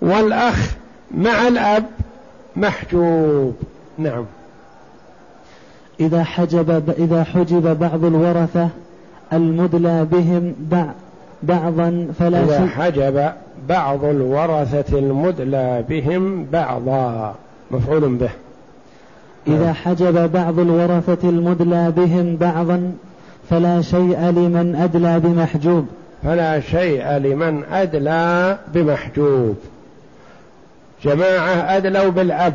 والأخ 0.03 0.71
مع 1.11 1.49
الأب 1.49 1.87
محجوب. 2.57 3.57
نعم. 3.99 4.25
إذا 6.00 6.24
حجب 6.24 6.94
إذا 6.98 7.24
حجب 7.24 7.78
بعض 7.78 8.04
الورثة 8.04 8.68
المدلى 9.32 10.04
بهم 10.04 10.54
بعضا 11.42 12.08
فلا 12.18 12.44
إذا 12.44 12.66
حجب 12.66 13.32
بعض 13.68 14.04
الورثة 14.04 14.98
المدلى 14.98 15.84
بهم 15.88 16.46
بعضا. 16.52 17.34
مفعول 17.70 18.14
به. 18.14 18.30
إذا 19.46 19.72
حجب 19.72 20.32
بعض 20.32 20.58
الورثة 20.58 21.28
المدلى 21.28 21.90
بهم 21.90 22.37
بعضا 22.37 22.92
فلا 23.50 23.82
شيء 23.82 24.20
لمن 24.20 24.76
أدلى 24.76 25.20
بمحجوب. 25.20 25.87
فلا 26.24 26.61
شيء 26.61 27.08
لمن 27.08 27.64
أدلى 27.72 28.58
بمحجوب. 28.74 29.56
جماعة 31.04 31.76
أدلوا 31.76 32.08
بالأب 32.11 32.54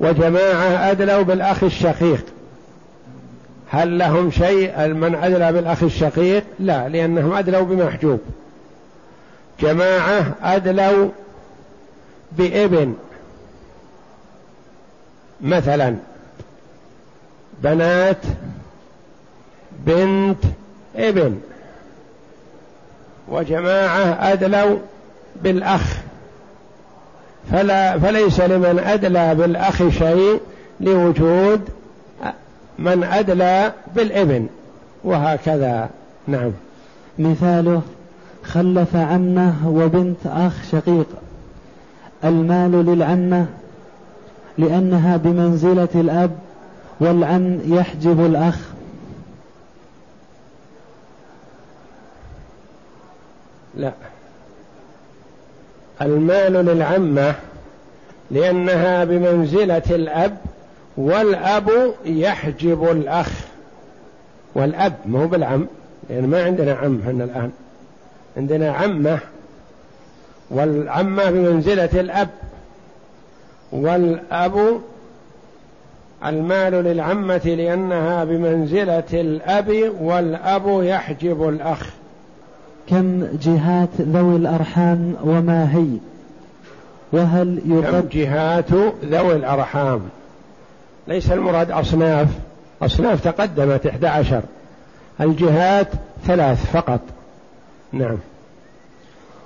وجماعة 0.00 0.90
أدلوا 0.90 1.22
بالأخ 1.22 1.64
الشقيق. 1.64 2.24
هل 3.72 3.98
لهم 3.98 4.30
شيء 4.30 4.86
من 4.86 5.14
أدلى 5.14 5.52
بالأخ 5.52 5.82
الشقيق؟ 5.82 6.44
لا 6.58 6.88
لأنهم 6.88 7.32
أدلوا 7.32 7.62
بمحجوب. 7.62 8.20
جماعة 9.60 10.34
أدلوا 10.42 11.08
بابن. 12.32 12.94
مثلا 15.40 15.96
بنات 17.62 18.22
بنت 19.86 20.44
ابن. 20.96 21.40
وجماعة 23.28 24.32
أدلوا 24.32 24.78
بالأخ. 25.42 25.96
فلا 27.52 27.98
فليس 27.98 28.40
لمن 28.40 28.78
أدلى 28.78 29.34
بالأخ 29.34 29.88
شيء 29.88 30.40
لوجود 30.80 31.68
من 32.78 33.04
أدلى 33.04 33.72
بالإبن 33.96 34.46
وهكذا. 35.04 35.90
نعم. 36.26 36.50
مثاله 37.18 37.82
خلف 38.44 38.96
عمه 38.96 39.68
وبنت 39.68 40.26
أخ 40.26 40.52
شقيق. 40.72 41.06
المال 42.24 42.72
للعمة 42.72 43.46
لأنها 44.58 45.16
بمنزلة 45.16 45.88
الأب 45.94 46.30
والعم 47.00 47.58
يحجب 47.64 48.26
الأخ. 48.26 48.58
لا. 53.74 53.92
المال 56.02 56.52
للعمة 56.52 57.34
لأنها 58.30 59.04
بمنزلة 59.04 59.82
الأب 59.90 60.36
والأب 60.96 61.70
يحجب 62.04 62.90
الأخ. 62.90 63.30
والأب 64.54 64.94
مو 65.06 65.26
بالعم 65.26 65.66
لأن 66.10 66.26
ما 66.26 66.44
عندنا 66.44 66.72
عم 66.72 67.00
هنا 67.06 67.24
الآن. 67.24 67.50
عندنا 68.36 68.72
عمة. 68.72 69.18
والعمة 70.50 71.30
بمنزلة 71.30 72.00
الأب. 72.00 72.28
والأب 73.72 74.80
المال 76.26 76.72
للعمة 76.72 77.40
لأنها 77.44 78.24
بمنزلة 78.24 79.04
الأب 79.12 79.92
والأب 80.00 80.82
يحجب 80.82 81.48
الأخ. 81.48 81.86
كم 82.88 83.26
جهات 83.42 83.88
ذوي 84.00 84.36
الأرحام 84.36 85.14
وما 85.24 85.76
هي؟ 85.76 85.86
وهل 87.12 87.60
يقد 87.66 88.02
كم 88.02 88.08
جهات 88.08 88.72
ذوي 89.04 89.36
الأرحام؟ 89.36 90.00
ليس 91.08 91.32
المراد 91.32 91.70
أصناف. 91.70 92.28
أصناف 92.82 93.24
تقدمت 93.24 93.86
إحدى 93.86 94.06
عشر. 94.06 94.42
الجهات 95.20 95.88
ثلاث 96.26 96.70
فقط. 96.72 97.00
نعم. 97.92 98.16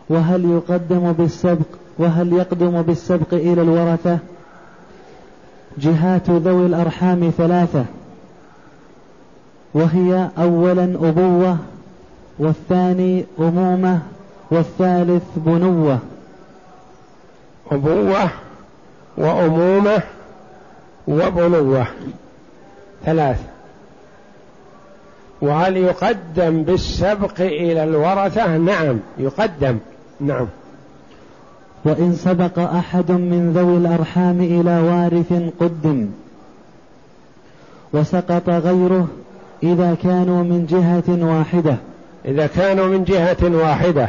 وهل 0.09 0.45
يقدم 0.45 1.13
بالسبق 1.13 1.67
وهل 1.99 2.33
يقدم 2.33 2.83
بالسبق 2.83 3.35
إلى 3.35 3.63
الورثة؟ 3.63 4.19
جهات 5.79 6.31
ذوي 6.31 6.67
الأرحام 6.67 7.33
ثلاثة. 7.39 7.85
وهي 9.75 10.29
أولا 10.39 10.85
أبوة 10.85 11.57
والثاني 12.39 13.25
أمومة 13.39 14.01
والثالث 14.51 15.23
بنوة. 15.37 15.99
أبوة 17.73 18.31
وأمومة 19.17 20.03
وبنوة 21.09 21.87
ثلاث. 23.05 23.41
وهل 25.41 25.77
يقدم 25.77 26.63
بالسبق 26.63 27.41
إلى 27.41 27.85
الورثة؟ 27.85 28.57
نعم 28.57 28.99
يقدم. 29.19 29.79
نعم. 30.21 30.47
وإن 31.85 32.13
سبق 32.13 32.59
أحد 32.59 33.11
من 33.11 33.53
ذوي 33.57 33.77
الأرحام 33.77 34.41
إلى 34.41 34.81
وارث 34.81 35.33
قدم 35.61 36.09
وسقط 37.93 38.49
غيره 38.49 39.09
إذا 39.63 39.97
كانوا 40.03 40.43
من 40.43 40.67
جهة 40.67 41.27
واحدة. 41.27 41.77
إذا 42.25 42.47
كانوا 42.47 42.87
من 42.87 43.05
جهة 43.05 43.37
واحدة. 43.43 44.09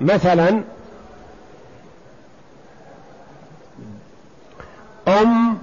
مثلا 0.00 0.60
أم 5.08 5.58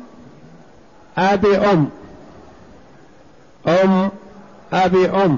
أبي 1.18 1.58
أم. 1.58 1.90
أم 3.68 4.10
أبي 4.74 5.10
أم. 5.10 5.38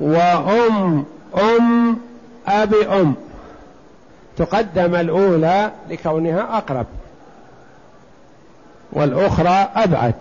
وأم 0.00 1.04
أم 1.38 1.96
أبي 2.46 2.86
أم. 2.86 3.14
تقدم 4.36 4.94
الأولى 4.94 5.70
لكونها 5.90 6.58
أقرب. 6.58 6.86
والأخرى 8.92 9.68
أبعد. 9.76 10.14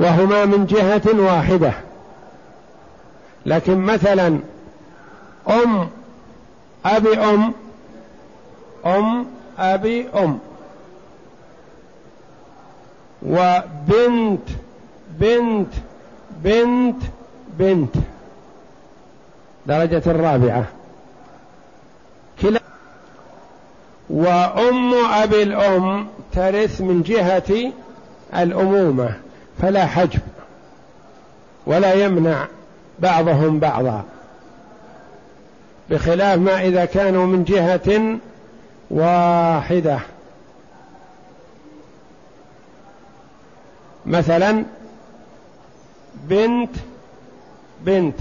وهما 0.00 0.44
من 0.44 0.66
جهة 0.66 1.20
واحدة. 1.20 1.72
لكن 3.46 3.78
مثلا 3.78 4.38
أم 5.48 5.88
أبي 6.86 7.18
أم. 7.18 7.52
أم 8.86 9.26
أبي 9.58 10.08
أم. 10.08 10.38
وبنت 13.22 14.48
بنت 15.20 15.72
بنت 16.44 17.02
بنت. 17.58 17.94
درجة 19.66 20.02
الرابعة. 20.06 20.64
كلا 22.42 22.60
وأم 24.10 24.94
أبي 24.94 25.42
الأم 25.42 26.08
ترث 26.32 26.80
من 26.80 27.02
جهة 27.02 27.72
الأمومة 28.36 29.14
فلا 29.62 29.86
حجب 29.86 30.20
ولا 31.66 31.92
يمنع 31.92 32.46
بعضهم 32.98 33.58
بعضا 33.58 34.04
بخلاف 35.90 36.38
ما 36.38 36.60
إذا 36.60 36.84
كانوا 36.84 37.26
من 37.26 37.44
جهة 37.44 38.18
واحدة. 38.90 39.98
مثلا 44.06 44.64
بنت 46.14 46.70
بنت. 47.86 48.14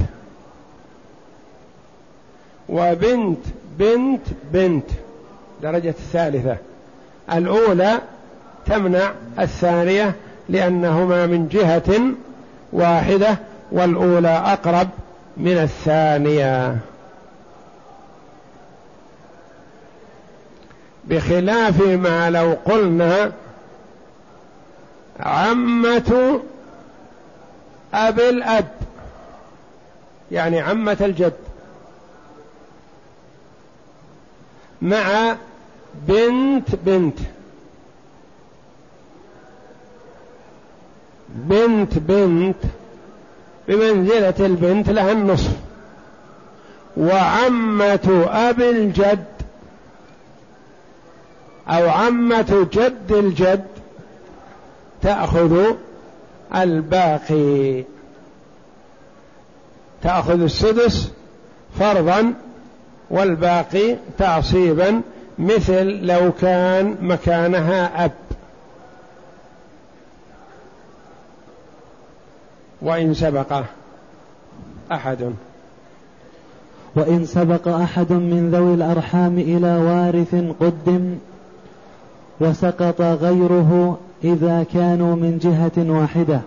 وبنت 2.70 3.46
بنت 3.80 4.22
بنت. 4.54 4.86
درجة 5.64 5.90
الثالثة. 5.90 6.58
الأولى 7.34 8.02
تمنع 8.66 9.12
الثانية 9.40 10.16
لأنهما 10.50 11.26
من 11.26 11.48
جهة 11.48 12.02
واحدة 12.74 13.38
والأولى 13.72 14.30
أقرب 14.30 14.90
من 15.38 15.58
الثانية. 15.58 16.78
بخلاف 21.06 21.82
ما 21.82 22.30
لو 22.30 22.58
قلنا 22.66 23.32
عمة 25.20 26.42
أبي 27.94 28.30
الأب. 28.30 28.68
يعني 30.32 30.60
عمة 30.60 30.98
الجد. 31.02 31.34
مع 34.82 35.36
بنت 36.08 36.76
بنت. 36.86 37.20
بنت 41.30 41.98
بنت. 41.98 42.64
بمنزلة 43.68 44.34
البنت 44.40 44.90
لها 44.90 45.12
النصف. 45.12 45.58
وعمة 46.98 48.28
أبي 48.30 48.70
الجد. 48.70 49.26
أو 51.68 51.90
عمة 51.90 52.68
جد 52.74 53.12
الجد. 53.12 53.79
تأخذ 55.02 55.76
الباقي. 56.56 57.84
تأخذ 60.02 60.42
السدس 60.42 61.12
فرضا 61.80 62.34
والباقي 63.10 63.96
تعصيبا 64.18 65.02
مثل 65.40 65.84
لو 65.84 66.32
كان 66.32 66.96
مكانها 67.02 68.06
أب. 68.06 68.12
وإن 72.82 73.14
سبق 73.14 73.64
أحد. 74.92 75.34
وإن 76.96 77.26
سبق 77.26 77.68
أحد 77.68 78.12
من 78.12 78.52
ذوي 78.54 78.74
الأرحام 78.74 79.38
إلى 79.40 79.78
وارث 79.78 80.36
قدم 80.60 81.18
وسقط 82.40 83.02
غيره 83.02 83.98
إذا 84.24 84.66
كانوا 84.74 85.16
من 85.16 85.40
جهة 85.40 85.92
واحدة. 86.00 86.42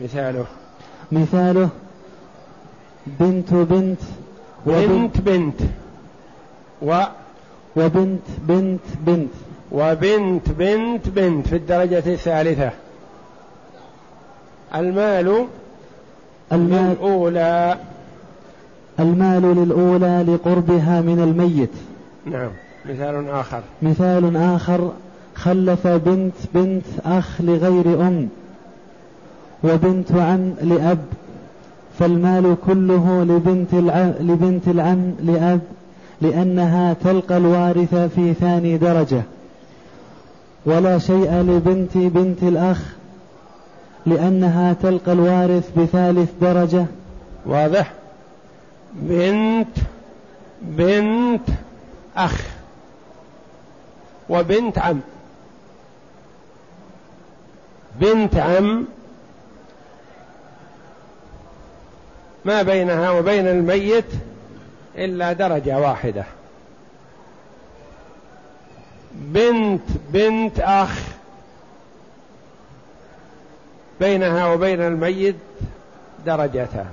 مثاله. 0.00 0.46
مثاله 1.12 1.68
بنت 3.06 3.54
بنت 3.54 4.00
بنت 4.66 5.20
بنت. 5.20 5.60
و 6.82 7.02
وبنت 7.76 8.22
بنت 8.48 8.80
بنت. 9.06 9.30
وبنت 9.72 10.48
بنت 10.48 11.08
بنت 11.08 11.48
في 11.48 11.56
الدرجة 11.56 12.14
الثالثة. 12.14 12.70
المال 14.74 15.46
المال 16.52 16.96
للأولى. 17.00 17.78
المال 19.00 19.42
للأولى 19.42 20.24
لقربها 20.28 21.00
من 21.00 21.20
الميت. 21.20 21.72
نعم. 22.26 22.50
مثال 22.86 23.28
آخر. 23.28 23.60
مثال 23.82 24.36
آخر 24.36 24.92
خلف 25.34 25.86
بنت 25.86 26.34
بنت 26.54 26.84
أخ 27.04 27.40
لغير 27.40 28.06
أم 28.06 28.28
وبنت 29.64 30.12
عم 30.12 30.52
لأب 30.62 30.98
فالمال 31.98 32.56
كله 32.66 33.24
لبنت 33.24 33.74
العم, 33.74 34.12
لبنت 34.20 34.68
العم 34.68 35.12
لأب 35.22 35.60
لأنها 36.20 36.92
تلقى 37.04 37.36
الوارث 37.36 37.94
في 37.94 38.34
ثاني 38.34 38.78
درجة. 38.78 39.22
ولا 40.66 40.98
شيء 40.98 41.32
لبنت 41.32 41.96
بنت 41.96 42.42
الأخ 42.42 42.82
لأنها 44.06 44.72
تلقى 44.72 45.12
الوارث 45.12 45.70
بثالث 45.78 46.30
درجة. 46.40 46.86
واضح. 47.46 47.92
بنت 48.94 49.76
بنت 50.62 51.48
أخ. 52.16 52.57
وبنت 54.28 54.78
عم. 54.78 55.00
بنت 58.00 58.36
عم 58.36 58.86
ما 62.44 62.62
بينها 62.62 63.10
وبين 63.10 63.46
الميت 63.46 64.04
إلا 64.96 65.32
درجة 65.32 65.78
واحدة. 65.78 66.24
بنت 69.14 69.82
بنت 70.12 70.60
أخ 70.60 71.00
بينها 74.00 74.52
وبين 74.52 74.80
الميت 74.80 75.36
درجتان. 76.26 76.90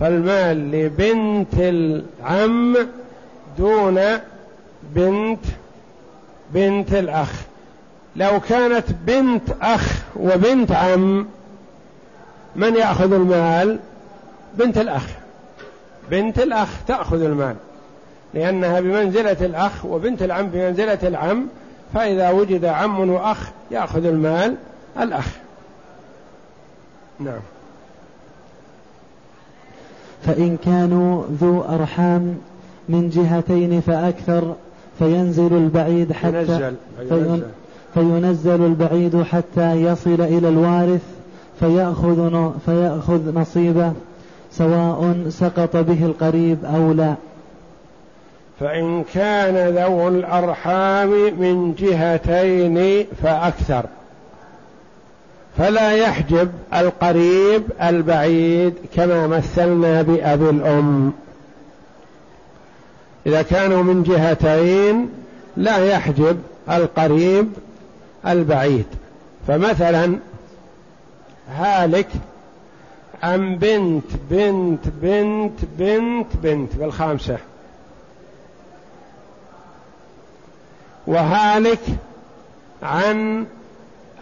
فالمال 0.00 0.70
لبنت 0.70 1.54
العم 1.54 2.76
دون 3.58 4.18
بنت 4.94 5.44
بنت 6.50 6.94
الأخ. 6.94 7.32
لو 8.16 8.40
كانت 8.40 8.84
بنت 9.06 9.42
أخ 9.62 10.02
وبنت 10.16 10.72
عم 10.72 11.26
من 12.56 12.76
يأخذ 12.76 13.12
المال؟ 13.12 13.78
بنت 14.58 14.78
الأخ. 14.78 15.06
بنت 16.10 16.38
الأخ 16.38 16.68
تأخذ 16.88 17.22
المال 17.22 17.56
لأنها 18.34 18.80
بمنزلة 18.80 19.36
الأخ 19.40 19.84
وبنت 19.84 20.22
العم 20.22 20.46
بمنزلة 20.46 20.98
العم. 21.02 21.46
فإذا 21.94 22.30
وجد 22.30 22.64
عم 22.64 23.10
وأخ 23.10 23.50
يأخذ 23.70 24.04
المال 24.04 24.56
الأخ. 25.00 25.28
نعم. 27.20 27.40
فإن 30.26 30.56
كانوا 30.64 31.24
ذو 31.40 31.62
أرحام 31.62 32.38
من 32.88 33.10
جهتين 33.10 33.80
فأكثر 33.80 34.54
فينزل 34.98 35.56
البعيد 35.56 36.12
حتى 36.12 36.38
ينزل 36.38 36.74
فينزل, 37.08 37.42
فينزل 37.94 38.64
البعيد 38.64 39.22
حتى 39.22 39.72
يصل 39.72 40.20
إلى 40.20 40.48
الوارث 40.48 41.02
فيأخذ 41.60 42.50
فيأخذ 42.66 43.34
نصيبه 43.34 43.92
سواء 44.52 45.26
سقط 45.28 45.76
به 45.76 46.04
القريب 46.04 46.58
أو 46.64 46.92
لا. 46.92 47.14
فإن 48.60 49.04
كان 49.14 49.74
ذو 49.74 50.08
الأرحام 50.08 51.10
من 51.38 51.74
جهتين 51.78 53.06
فأكثر. 53.22 53.84
فلا 55.58 55.92
يحجب 55.92 56.50
القريب 56.74 57.62
البعيد 57.82 58.74
كما 58.94 59.26
مثلنا 59.26 60.02
بأبي 60.02 60.50
الأم. 60.50 61.12
إذا 63.26 63.42
كانوا 63.42 63.82
من 63.82 64.02
جهتين 64.02 65.10
لا 65.56 65.84
يحجب 65.84 66.42
القريب 66.70 67.52
البعيد. 68.26 68.86
فمثلا 69.48 70.18
هالك 71.50 72.08
عن 73.22 73.56
بنت 73.56 74.04
بنت 74.30 74.88
بنت 75.02 75.58
بنت 75.78 76.26
بنت 76.42 76.76
بالخامسة. 76.76 77.38
وهالك 81.06 81.80
عن 82.82 83.46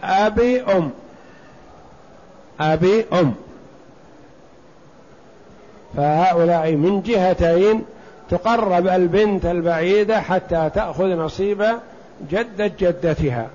أبي 0.03 0.61
أم. 0.61 0.91
أبي 2.61 3.05
أم. 3.13 3.35
فهؤلاء 5.97 6.73
من 6.73 7.03
جهتين 7.03 7.85
تقرب 8.33 8.87
البنت 8.87 9.47
البعيدة 9.47 10.21
حتى 10.21 10.71
تأخذ 10.75 11.05
نصيب 11.05 11.65
جدة 12.31 12.73
جدتها. 12.81 13.47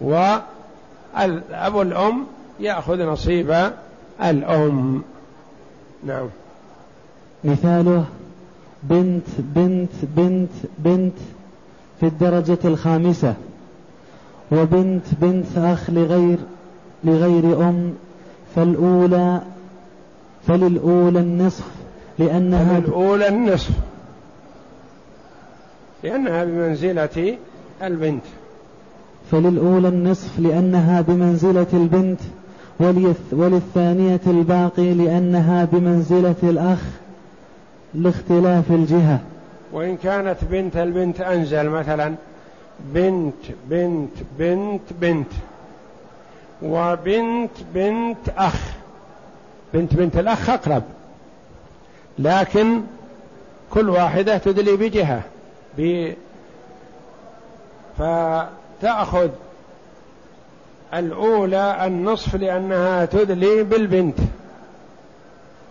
والأب 0.00 1.80
الأم 1.80 2.26
يأخذ 2.60 3.02
نصيب 3.02 3.70
الأم. 4.22 5.02
نعم. 6.04 6.28
مثاله 7.44 8.04
بنت 8.82 9.26
بنت 9.38 9.92
بنت 10.16 10.50
بنت 10.78 11.16
في 12.00 12.06
الدرجة 12.06 12.58
الخامسة 12.64 13.34
وبنت 14.52 15.04
بنت 15.20 15.58
أخ 15.58 15.90
لغير 15.90 16.38
لغير 17.04 17.68
أم 17.68 17.94
فالأولى 18.56 19.40
فللأولى 20.46 21.18
النصف. 21.18 21.81
لأنها 22.18 22.80
فللأولى 22.80 23.28
النصف. 23.28 23.70
لأنها 26.04 26.44
بمنزلة 26.44 27.36
البنت. 27.82 28.22
فللأولى 29.30 29.88
النصف 29.88 30.40
لأنها 30.40 31.00
بمنزلة 31.00 31.66
البنت 31.72 32.20
وللثانية 33.32 34.20
الباقي 34.26 34.94
لأنها 34.94 35.64
بمنزلة 35.64 36.34
الأخ 36.42 36.82
لاختلاف 37.94 38.70
الجهة. 38.70 39.20
وإن 39.72 39.96
كانت 39.96 40.36
بنت 40.50 40.76
البنت 40.76 41.20
أنزل 41.20 41.68
مثلا 41.68 42.14
بنت 42.94 43.34
بنت 43.70 44.10
بنت 44.38 44.82
بنت. 45.00 45.32
وبنت 46.62 47.50
بنت 47.74 48.28
أخ. 48.36 48.60
بنت 49.74 49.94
بنت 49.94 50.16
الأخ 50.16 50.50
أقرب. 50.50 50.82
لكن 52.18 52.80
كل 53.70 53.90
واحدة 53.90 54.38
تدلي 54.38 54.76
بجهة 54.76 55.22
ب 55.78 56.12
فتأخذ 57.98 59.28
الأولى 60.94 61.86
النصف 61.86 62.34
لأنها 62.34 63.04
تدلي 63.04 63.62
بالبنت 63.62 64.18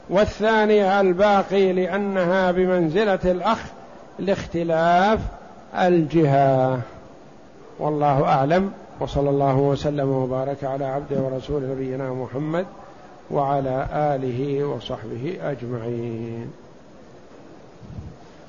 والثانية 0.10 1.02
الباقي 1.02 1.74
لأنها 1.74 2.52
بمنزلة 2.52 3.20
الأخ 3.26 3.60
لاختلاف 4.20 5.20
الجهة. 5.76 6.82
والله 7.80 8.24
أعلم 8.24 8.72
وصلى 9.00 9.30
الله 9.30 9.56
وسلم 9.58 10.10
وبارك 10.10 10.64
على 10.64 10.86
عبده 10.86 11.22
ورسول 11.22 11.64
نبينا 11.64 12.14
محمد 12.14 12.66
وعلى 13.32 13.88
آله 13.94 14.64
وصحبه 14.64 15.38
أجمعين. 15.42 16.52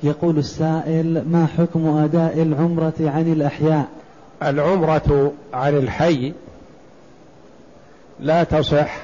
يقول 0.03 0.39
السائل 0.39 1.25
ما 1.29 1.47
حكم 1.59 1.87
أداء 1.87 2.43
العمرة 2.43 2.95
عن 3.01 3.33
الأحياء؟ 3.33 3.89
العمرة 4.43 5.33
عن 5.53 5.77
الحي 5.77 6.33
لا 8.21 8.45
تصح 8.45 8.97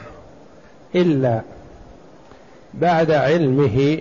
إلا 0.95 1.41
بعد 2.75 3.11
علمه 3.11 3.99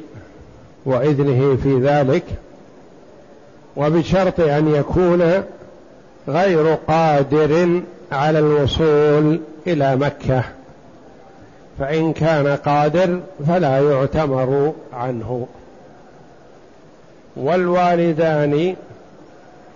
وإذنه 0.86 1.56
في 1.64 1.80
ذلك 1.80 2.24
وبشرط 3.76 4.40
أن 4.40 4.68
يكون 4.68 5.44
غير 6.28 6.74
قادر 6.74 7.82
على 8.12 8.40
الوصول 8.40 9.40
إلى 9.68 9.96
مكة. 9.96 10.44
فإن 11.80 12.14
كان 12.14 12.48
قادر 12.48 13.22
فلا 13.48 13.92
يعتمر 13.92 14.74
عنه. 14.94 15.48
والوالدان 17.36 18.76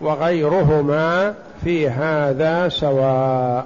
وغيرهما 0.01 1.33
في 1.63 1.89
هذا 1.89 2.69
سواء. 2.69 3.65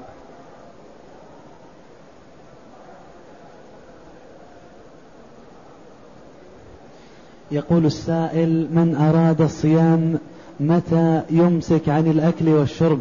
يقول 7.52 7.86
السائل 7.86 8.68
من 8.72 8.96
أراد 8.96 9.42
الصيام 9.42 10.20
متى 10.60 11.22
يمسك 11.30 11.90
عن 11.90 12.08
الأكل 12.08 12.50
والشرب؟ 12.50 13.00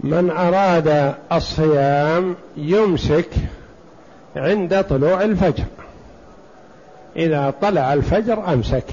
من 0.00 0.30
أراد 0.30 1.14
الصيام 1.32 2.34
يمسك 2.56 3.28
عند 4.36 4.84
طلوع 4.84 5.22
الفجر. 5.22 5.64
إذا 7.16 7.54
طلع 7.62 7.92
الفجر 7.92 8.52
أمسك. 8.52 8.84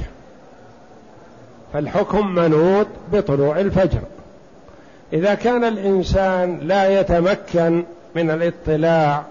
فالحكم 1.73 2.35
منوط 2.35 2.87
بطلوع 3.13 3.59
الفجر. 3.59 3.99
إذا 5.13 5.33
كان 5.33 5.63
الإنسان 5.63 6.59
لا 6.61 6.99
يتمكن 6.99 7.83
من 8.15 8.29
الاطلاع 8.31 9.23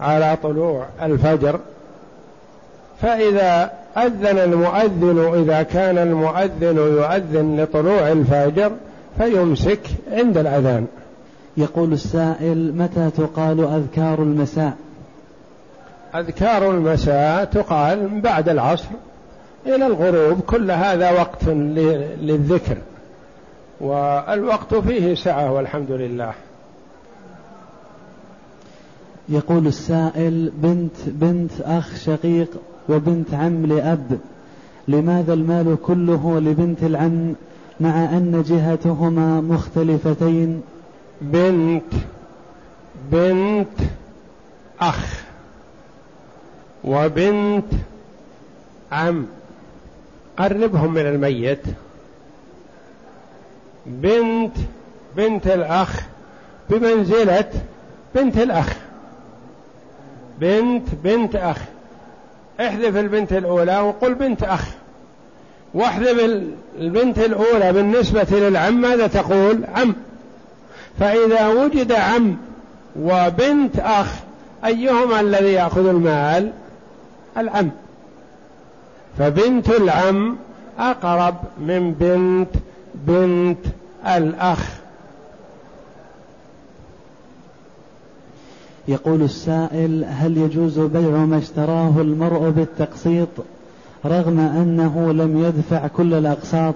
على 0.00 0.36
طلوع 0.42 0.86
الفجر 1.02 1.60
فإذا 3.02 3.70
أذن 3.96 4.38
المؤذن 4.38 5.42
إذا 5.42 5.62
كان 5.62 5.98
المؤذن 5.98 6.76
يؤذن 6.76 7.60
لطلوع 7.60 8.12
الفجر 8.12 8.72
فيمسك 9.18 9.80
عند 10.12 10.38
الأذان. 10.38 10.86
يقول 11.60 11.92
السائل 11.92 12.74
متى 12.76 13.10
تقال 13.16 13.60
أذكار 13.64 14.22
المساء؟ 14.22 14.76
أذكار 16.14 16.70
المساء 16.70 17.44
تقال 17.44 18.20
بعد 18.20 18.48
العصر 18.48 18.88
إلى 19.66 19.86
الغروب 19.86 20.40
كل 20.40 20.70
هذا 20.70 21.10
وقت 21.10 21.44
للذكر. 22.20 22.78
والوقت 23.80 24.74
فيه 24.74 25.14
سعة 25.14 25.52
والحمد 25.52 25.90
لله. 25.90 26.32
يقول 29.28 29.66
السائل 29.66 30.52
بنت 30.56 30.96
بنت 31.06 31.52
أخ 31.60 31.96
شقيق 31.96 32.48
وبنت 32.88 33.34
عم 33.34 33.66
لأب 33.66 34.18
لماذا 34.88 35.32
المال 35.32 35.76
كله 35.82 36.40
لبنت 36.40 36.82
العم 36.82 37.34
مع 37.80 38.04
أن 38.04 38.44
جهتهما 38.46 39.40
مختلفتين؟ 39.40 40.62
بنت 41.20 41.92
بنت 43.12 43.78
أخ 44.80 45.22
وبنت 46.84 47.64
عم. 48.92 49.26
قربهم 50.38 50.94
من 50.94 51.06
الميت. 51.06 51.62
بنت 53.86 54.56
بنت 55.16 55.46
الأخ 55.46 56.00
بمنزلة 56.70 57.50
بنت 58.14 58.36
الأخ. 58.38 58.76
بنت 60.38 60.88
بنت 61.04 61.36
أخ. 61.36 61.58
احذف 62.60 62.96
البنت 62.96 63.32
الأولى 63.32 63.78
وقل 63.78 64.14
بنت 64.14 64.42
أخ. 64.42 64.64
واحذف 65.74 66.44
البنت 66.78 67.18
الأولى 67.18 67.72
بالنسبة 67.72 68.26
للعم 68.30 68.80
ماذا 68.80 69.06
تقول؟ 69.06 69.64
عم. 69.74 69.94
فإذا 70.98 71.48
وجد 71.48 71.92
عم 71.92 72.36
وبنت 73.00 73.78
أخ 73.78 74.06
أيهما 74.64 75.20
الذي 75.20 75.52
يأخذ 75.52 75.86
المال؟ 75.86 76.52
العم. 77.36 77.70
فبنت 79.18 79.68
العم 79.68 80.36
أقرب 80.78 81.34
من 81.58 81.92
بنت 81.92 82.62
بنت 82.94 83.66
الأخ. 84.06 84.80
يقول 88.88 89.22
السائل 89.22 90.04
هل 90.08 90.38
يجوز 90.38 90.78
بيع 90.78 91.10
ما 91.10 91.38
اشتراه 91.38 91.92
المرء 92.00 92.50
بالتقسيط 92.50 93.28
رغم 94.06 94.38
أنه 94.40 95.12
لم 95.12 95.44
يدفع 95.44 95.86
كل 95.86 96.14
الأقساط؟ 96.14 96.74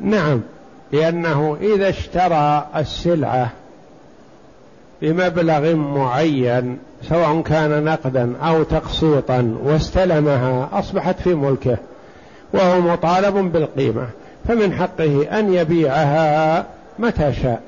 نعم. 0.00 0.40
لأنه 0.94 1.56
إذا 1.60 1.88
اشترى 1.88 2.66
السلعة 2.76 3.50
بمبلغ 5.02 5.74
معين 5.74 6.78
سواء 7.08 7.40
كان 7.40 7.84
نقدا 7.84 8.32
أو 8.42 8.62
تقسيطا 8.62 9.56
واستلمها 9.64 10.68
أصبحت 10.72 11.20
في 11.20 11.34
ملكه 11.34 11.76
وهو 12.52 12.80
مطالب 12.80 13.52
بالقيمة 13.52 14.06
فمن 14.48 14.72
حقه 14.72 15.38
أن 15.38 15.54
يبيعها 15.54 16.66
متى 16.98 17.32
شاء 17.32 17.60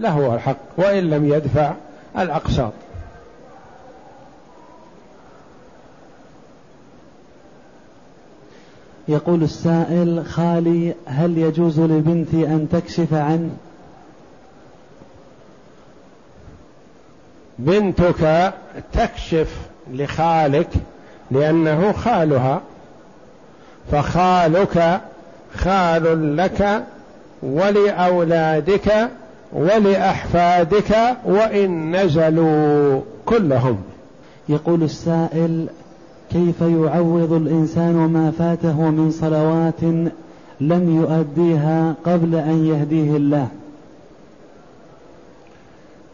له 0.00 0.34
الحق 0.34 0.56
وإن 0.76 1.10
لم 1.10 1.32
يدفع 1.32 1.72
الأقساط. 2.18 2.72
يقول 9.08 9.42
السائل 9.42 10.24
خالي 10.26 10.94
هل 11.06 11.38
يجوز 11.38 11.80
لبنتي 11.80 12.46
أن 12.46 12.68
تكشف 12.72 13.14
عنه 13.14 13.50
بنتك 17.58 18.52
تكشف 18.92 19.56
لخالك 19.92 20.68
لأنه 21.30 21.92
خالها 21.92 22.60
فخالك 23.92 25.00
خال 25.54 26.36
لك 26.36 26.84
ولأولادك 27.42 29.08
ولأحفادك 29.52 31.16
وإن 31.24 31.96
نزلوا 31.96 33.00
كلهم. 33.26 33.82
يقول 34.48 34.82
السائل 34.82 35.66
كيف 36.32 36.60
يعوض 36.60 37.32
الإنسان 37.32 37.94
ما 37.94 38.32
فاته 38.38 38.90
من 38.90 39.10
صلوات 39.10 39.82
لم 40.60 40.96
يؤديها 40.96 41.94
قبل 42.04 42.34
أن 42.34 42.66
يهديه 42.66 43.16
الله؟ 43.16 43.48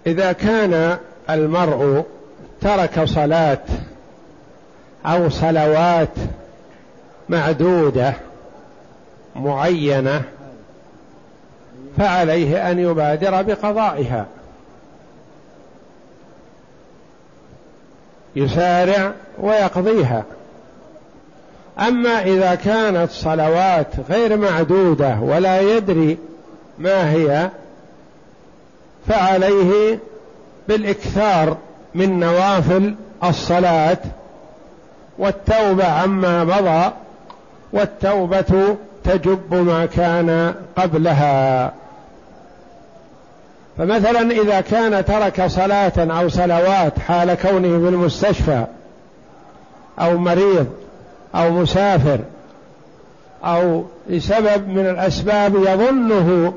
إذا 0.07 0.33
كان 0.33 0.97
المرء 1.31 2.05
ترك 2.61 3.05
صلاة 3.05 3.59
أو 5.07 5.29
صلوات 5.29 6.09
معدودة 7.29 8.15
معينة 9.37 10.23
فعليه 11.99 12.71
أن 12.71 12.79
يبادر 12.79 13.43
بقضائها. 13.43 14.27
يسارع 18.37 19.13
ويقضيها. 19.39 20.25
أما 21.79 22.23
إذا 22.23 22.55
كانت 22.55 23.11
صلوات 23.11 23.89
غير 24.11 24.37
معدودة 24.37 25.19
ولا 25.21 25.61
يدري 25.61 26.19
ما 26.79 27.13
هي 27.13 27.51
فعليه 29.09 29.99
بالإكثار 30.69 31.57
من 31.95 32.21
نوافل 32.21 32.95
الصلاة 33.25 33.99
والتوبة 35.19 35.85
عما 35.87 36.45
مضى 36.45 36.93
والتوبة 37.73 38.77
تجب 39.05 39.55
ما 39.55 39.87
كان 39.87 40.55
قبلها. 40.77 41.73
فمثلا 43.79 44.31
إذا 44.31 44.61
كان 44.61 45.05
ترك 45.05 45.47
صلاة 45.47 45.93
أو 45.99 46.29
صلوات 46.29 46.99
حال 46.99 47.35
كونه 47.35 47.69
في 47.69 47.89
المستشفى 47.89 48.65
أو 49.99 50.19
مريض 50.19 50.67
أو 51.35 51.51
مسافر 51.51 52.19
أو 53.45 53.85
لسبب 54.09 54.69
من 54.69 54.87
الأسباب 54.87 55.55
يظنه 55.55 56.55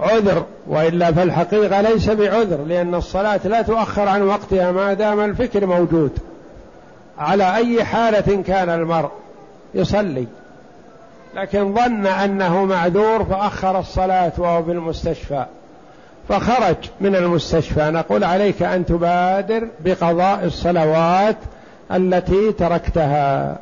عذر 0.00 0.44
وإلا 0.66 1.12
فالحقيقة 1.12 1.80
ليس 1.80 2.10
بعذر 2.10 2.64
لأن 2.64 2.94
الصلاة 2.94 3.40
لا 3.44 3.62
تؤخر 3.62 4.08
عن 4.08 4.22
وقتها 4.22 4.72
ما 4.72 4.92
دام 4.92 5.20
الفكر 5.20 5.66
موجود. 5.66 6.18
على 7.18 7.54
أي 7.56 7.84
حالة 7.84 8.42
كان 8.42 8.70
المرء 8.70 9.10
يصلي. 9.74 10.26
لكن 11.34 11.74
ظن 11.74 12.06
أنه 12.06 12.64
معذور 12.64 13.24
فأخر 13.24 13.78
الصلاة 13.78 14.32
وهو 14.38 14.64
في 14.64 14.70
المستشفى. 14.70 15.44
فخرج 16.28 16.76
من 17.00 17.16
المستشفى. 17.16 17.90
نقول 17.90 18.24
عليك 18.24 18.62
أن 18.62 18.86
تبادر 18.86 19.68
بقضاء 19.84 20.44
الصلوات 20.44 21.36
التي 21.92 22.52
تركتها 22.52 23.58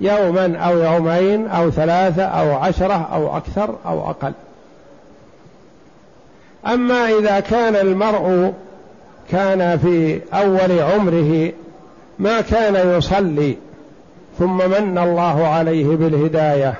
يوما 0.00 0.56
أو 0.58 0.78
يومين 0.78 1.48
أو 1.48 1.70
ثلاثة 1.70 2.22
أو 2.22 2.54
عشرة 2.54 3.08
أو 3.12 3.36
أكثر 3.36 3.74
أو 3.86 4.10
أقل. 4.10 4.32
أما 6.66 7.18
إذا 7.18 7.40
كان 7.40 7.76
المرء 7.76 8.52
كان 9.30 9.78
في 9.78 10.20
أول 10.32 10.80
عمره 10.80 11.52
ما 12.18 12.40
كان 12.40 12.96
يصلي 12.98 13.56
ثم 14.38 14.56
من 14.56 14.98
الله 14.98 15.46
عليه 15.46 15.86
بالهداية 15.96 16.74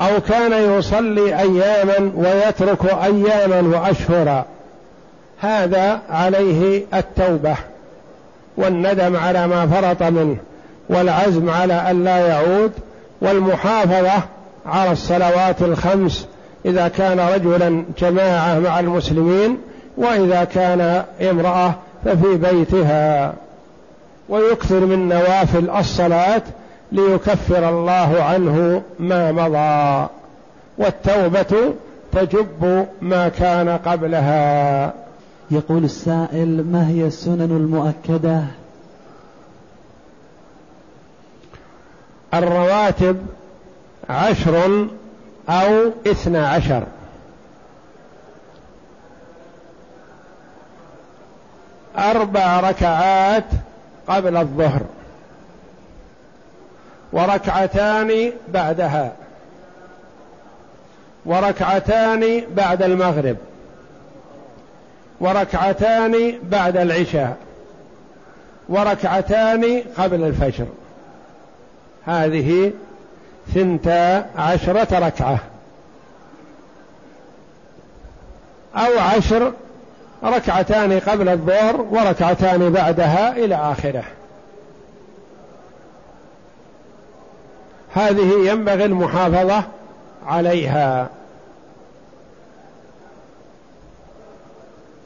أو 0.00 0.20
كان 0.20 0.78
يصلي 0.78 1.40
أياما 1.40 2.12
ويترك 2.16 2.84
أياما 2.84 3.78
وأشهرا. 3.78 4.44
هذا 5.40 6.00
عليه 6.10 6.84
التوبة 6.94 7.54
والندم 8.56 9.16
على 9.16 9.46
ما 9.46 9.66
فرط 9.66 10.02
منه 10.02 10.36
والعزم 10.88 11.50
على 11.50 11.74
أن 11.74 12.04
لا 12.04 12.18
يعود 12.26 12.72
والمحافظة 13.20 14.22
على 14.66 14.92
الصلوات 14.92 15.62
الخمس 15.62 16.26
إذا 16.64 16.88
كان 16.88 17.20
رجلا 17.20 17.84
جماعة 17.98 18.58
مع 18.58 18.80
المسلمين 18.80 19.58
وإذا 19.96 20.44
كان 20.44 21.04
امرأة 21.30 21.74
ففي 22.04 22.34
بيتها. 22.34 23.34
ويكثر 24.28 24.80
من 24.80 25.08
نوافل 25.08 25.70
الصلاة 25.70 26.42
ليكفر 26.92 27.68
الله 27.68 28.22
عنه 28.22 28.82
ما 28.98 29.32
مضى 29.32 30.08
والتوبة 30.78 31.74
تجب 32.12 32.86
ما 33.02 33.28
كان 33.28 33.68
قبلها. 33.68 34.92
يقول 35.50 35.84
السائل 35.84 36.64
ما 36.72 36.88
هي 36.88 37.06
السنن 37.06 37.42
المؤكدة؟ 37.56 38.42
الرواتب 42.34 43.26
عشر 44.10 44.88
أو 45.48 45.90
اثنى 46.06 46.38
عشر. 46.38 46.82
أربع 51.98 52.60
ركعات 52.60 53.44
قبل 54.08 54.36
الظهر. 54.36 54.82
وركعتان 57.12 58.32
بعدها. 58.48 59.12
وركعتان 61.24 62.42
بعد 62.50 62.82
المغرب. 62.82 63.36
وركعتان 65.20 66.38
بعد 66.42 66.76
العشاء. 66.76 67.36
وركعتان 68.68 69.82
قبل 69.98 70.24
الفجر. 70.24 70.66
هذه 72.06 72.72
ثنتا 73.54 74.26
عشرة 74.38 75.06
ركعة. 75.06 75.38
أو 78.76 78.98
عشر 78.98 79.52
ركعتان 80.24 81.00
قبل 81.00 81.28
الظهر 81.28 81.80
وركعتان 81.80 82.72
بعدها 82.72 83.36
إلى 83.36 83.54
آخره. 83.54 84.04
هذه 87.96 88.50
ينبغي 88.50 88.84
المحافظة 88.84 89.64
عليها. 90.26 91.08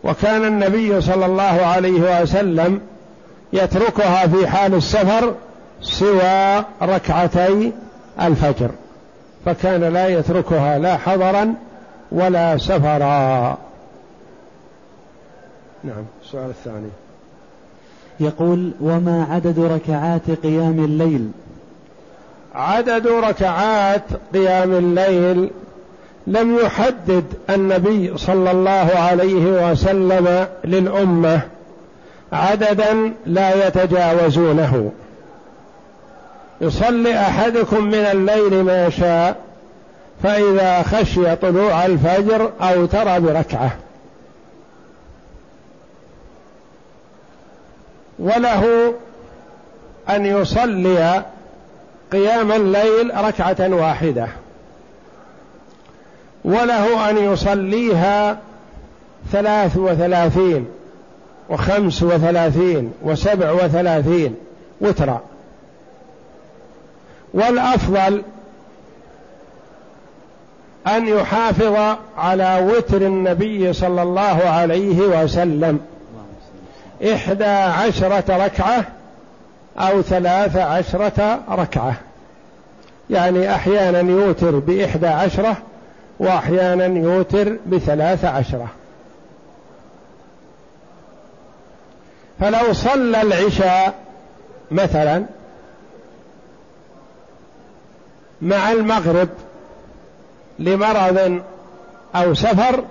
وكان 0.04 0.44
النبي 0.44 1.00
صلى 1.00 1.26
الله 1.26 1.42
عليه 1.42 2.22
وسلم 2.22 2.80
يتركها 3.52 4.26
في 4.26 4.48
حال 4.48 4.74
السفر 4.74 5.34
سوى 5.80 6.64
ركعتي 6.82 7.72
الفجر 8.20 8.70
فكان 9.44 9.84
لا 9.84 10.08
يتركها 10.08 10.78
لا 10.78 10.96
حضرا 10.96 11.54
ولا 12.12 12.56
سفرا. 12.56 13.58
نعم 15.84 16.04
السؤال 16.24 16.50
الثاني. 16.50 16.90
يقول 18.20 18.72
وما 18.80 19.26
عدد 19.30 19.58
ركعات 19.58 20.30
قيام 20.42 20.84
الليل؟ 20.84 21.30
عدد 22.54 23.06
ركعات 23.06 24.02
قيام 24.34 24.72
الليل 24.72 25.50
لم 26.26 26.58
يحدد 26.58 27.24
النبي 27.50 28.18
صلى 28.18 28.50
الله 28.50 28.90
عليه 28.96 29.70
وسلم 29.70 30.46
للأمة 30.64 31.40
عددا 32.32 33.12
لا 33.26 33.66
يتجاوزونه. 33.66 34.92
يصلي 36.60 37.20
أحدكم 37.20 37.84
من 37.84 37.94
الليل 37.94 38.64
ما 38.64 38.90
شاء 38.90 39.36
فإذا 40.22 40.82
خشي 40.82 41.36
طلوع 41.36 41.86
الفجر 41.86 42.50
اوتر 42.60 43.18
بركعة. 43.18 43.70
وله 48.18 48.94
أن 50.10 50.26
يصلي 50.26 51.22
قيام 52.12 52.52
الليل 52.52 53.12
ركعة 53.24 53.74
واحدة. 53.74 54.28
وله 56.44 57.10
أن 57.10 57.32
يصليها 57.32 58.38
ثلاث 59.32 59.76
وثلاثين 59.76 60.66
وخمس 61.48 62.02
وثلاثين 62.02 62.92
وسبع 63.02 63.50
وثلاثين 63.50 64.34
وترا. 64.80 65.20
والأفضل 67.34 68.22
أن 70.86 71.08
يحافظ 71.08 71.96
على 72.18 72.72
وتر 72.72 73.02
النبي 73.02 73.72
صلى 73.72 74.02
الله 74.02 74.42
عليه 74.44 74.98
وسلم. 75.00 75.80
إحدى 77.12 77.44
عشرة 77.44 78.44
ركعة 78.44 78.84
أو 79.78 80.02
ثلاث 80.02 80.56
عشرة 80.56 81.40
ركعة. 81.50 81.94
يعني 83.10 83.54
أحيانا 83.54 84.00
يوتر 84.00 84.58
بإحدى 84.58 85.06
عشرة 85.06 85.56
وأحيانا 86.18 86.86
يوتر 86.86 87.56
بثلاث 87.66 88.24
عشرة. 88.24 88.68
فلو 92.40 92.72
صلى 92.72 93.22
العشاء 93.22 93.94
مثلا 94.70 95.24
مع 98.42 98.72
المغرب 98.72 99.28
لمرض 100.58 101.42
أو 102.14 102.34
سفر 102.34 102.84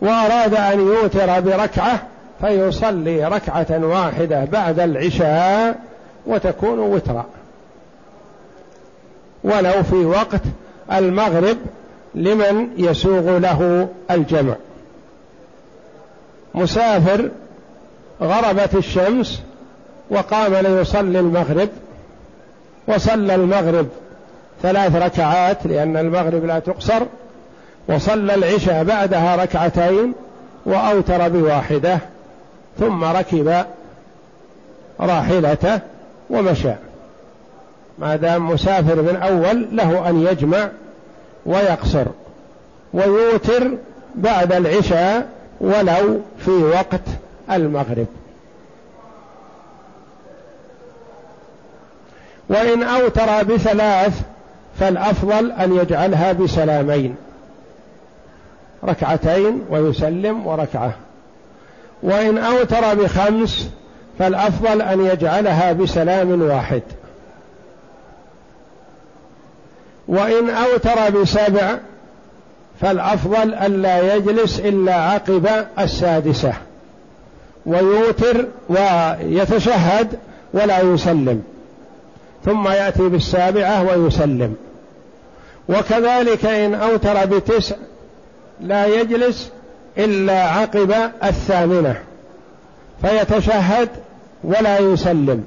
وأراد 0.00 0.54
أن 0.54 0.80
يوتر 0.80 1.40
بركعة 1.40 2.02
فيصلي 2.40 3.24
ركعة 3.24 3.86
واحدة 3.86 4.44
بعد 4.44 4.80
العشاء 4.80 5.78
وتكون 6.26 6.78
وترا. 6.78 7.26
ولو 9.44 9.82
في 9.82 10.04
وقت 10.04 10.42
المغرب 10.92 11.56
لمن 12.14 12.68
يسوغ 12.76 13.38
له 13.38 13.88
الجمع. 14.10 14.54
مسافر 16.54 17.30
غربت 18.22 18.74
الشمس 18.74 19.42
وقام 20.10 20.54
ليصلي 20.54 21.20
المغرب 21.20 21.68
وصلى 22.88 23.34
المغرب 23.34 23.88
ثلاث 24.62 24.96
ركعات 24.96 25.66
لأن 25.66 25.96
المغرب 25.96 26.44
لا 26.44 26.58
تقصر 26.58 27.02
وصلى 27.88 28.34
العشاء 28.34 28.84
بعدها 28.84 29.36
ركعتين 29.36 30.12
وأوتر 30.66 31.28
بواحدة. 31.28 31.98
ثم 32.80 33.04
ركب 33.04 33.64
راحلته 35.00 35.80
ومشى. 36.30 36.72
ما 37.98 38.16
دام 38.16 38.50
مسافر 38.50 39.02
من 39.02 39.16
أول 39.16 39.76
له 39.76 40.08
أن 40.08 40.26
يجمع 40.26 40.68
ويقصر 41.46 42.06
ويوتر 42.94 43.70
بعد 44.14 44.52
العشاء 44.52 45.28
ولو 45.60 46.20
في 46.38 46.50
وقت 46.50 47.00
المغرب. 47.50 48.06
وإن 52.48 52.82
أوتر 52.82 53.42
بثلاث 53.42 54.22
فالأفضل 54.80 55.52
أن 55.52 55.76
يجعلها 55.76 56.32
بسلامين 56.32 57.16
ركعتين 58.84 59.62
ويسلم 59.70 60.46
وركعة. 60.46 60.92
وإن 62.02 62.38
أوتر 62.38 62.94
بخمس 62.94 63.68
فالأفضل 64.18 64.82
أن 64.82 65.04
يجعلها 65.06 65.72
بسلام 65.72 66.42
واحد. 66.42 66.82
وإن 70.08 70.50
أوتر 70.50 71.10
بسبع 71.10 71.78
فالأفضل 72.80 73.54
ألا 73.54 74.14
يجلس 74.14 74.60
إلا 74.60 74.94
عقب 74.94 75.48
السادسة. 75.78 76.52
ويوتر 77.66 78.46
ويتشهد 78.68 80.18
ولا 80.52 80.80
يسلم. 80.80 81.42
ثم 82.44 82.68
يأتي 82.68 83.08
بالسابعة 83.08 83.82
ويسلم. 83.82 84.56
وكذلك 85.68 86.46
إن 86.46 86.74
أوتر 86.74 87.26
بتسع 87.26 87.76
لا 88.60 88.86
يجلس 88.86 89.50
إلا 89.98 90.42
عقب 90.42 90.94
الثامنة. 91.24 91.96
فيتشهد 93.02 93.88
ولا 94.44 94.78
يسلم. 94.78 95.44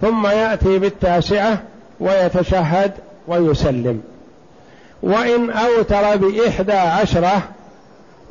ثم 0.00 0.26
يأتي 0.26 0.78
بالتاسعة 0.78 1.62
ويتشهد 2.00 2.92
ويسلم. 3.28 4.02
وإن 5.02 5.50
أوتر 5.50 6.16
بإحدى 6.16 6.72
عشرة 6.72 7.42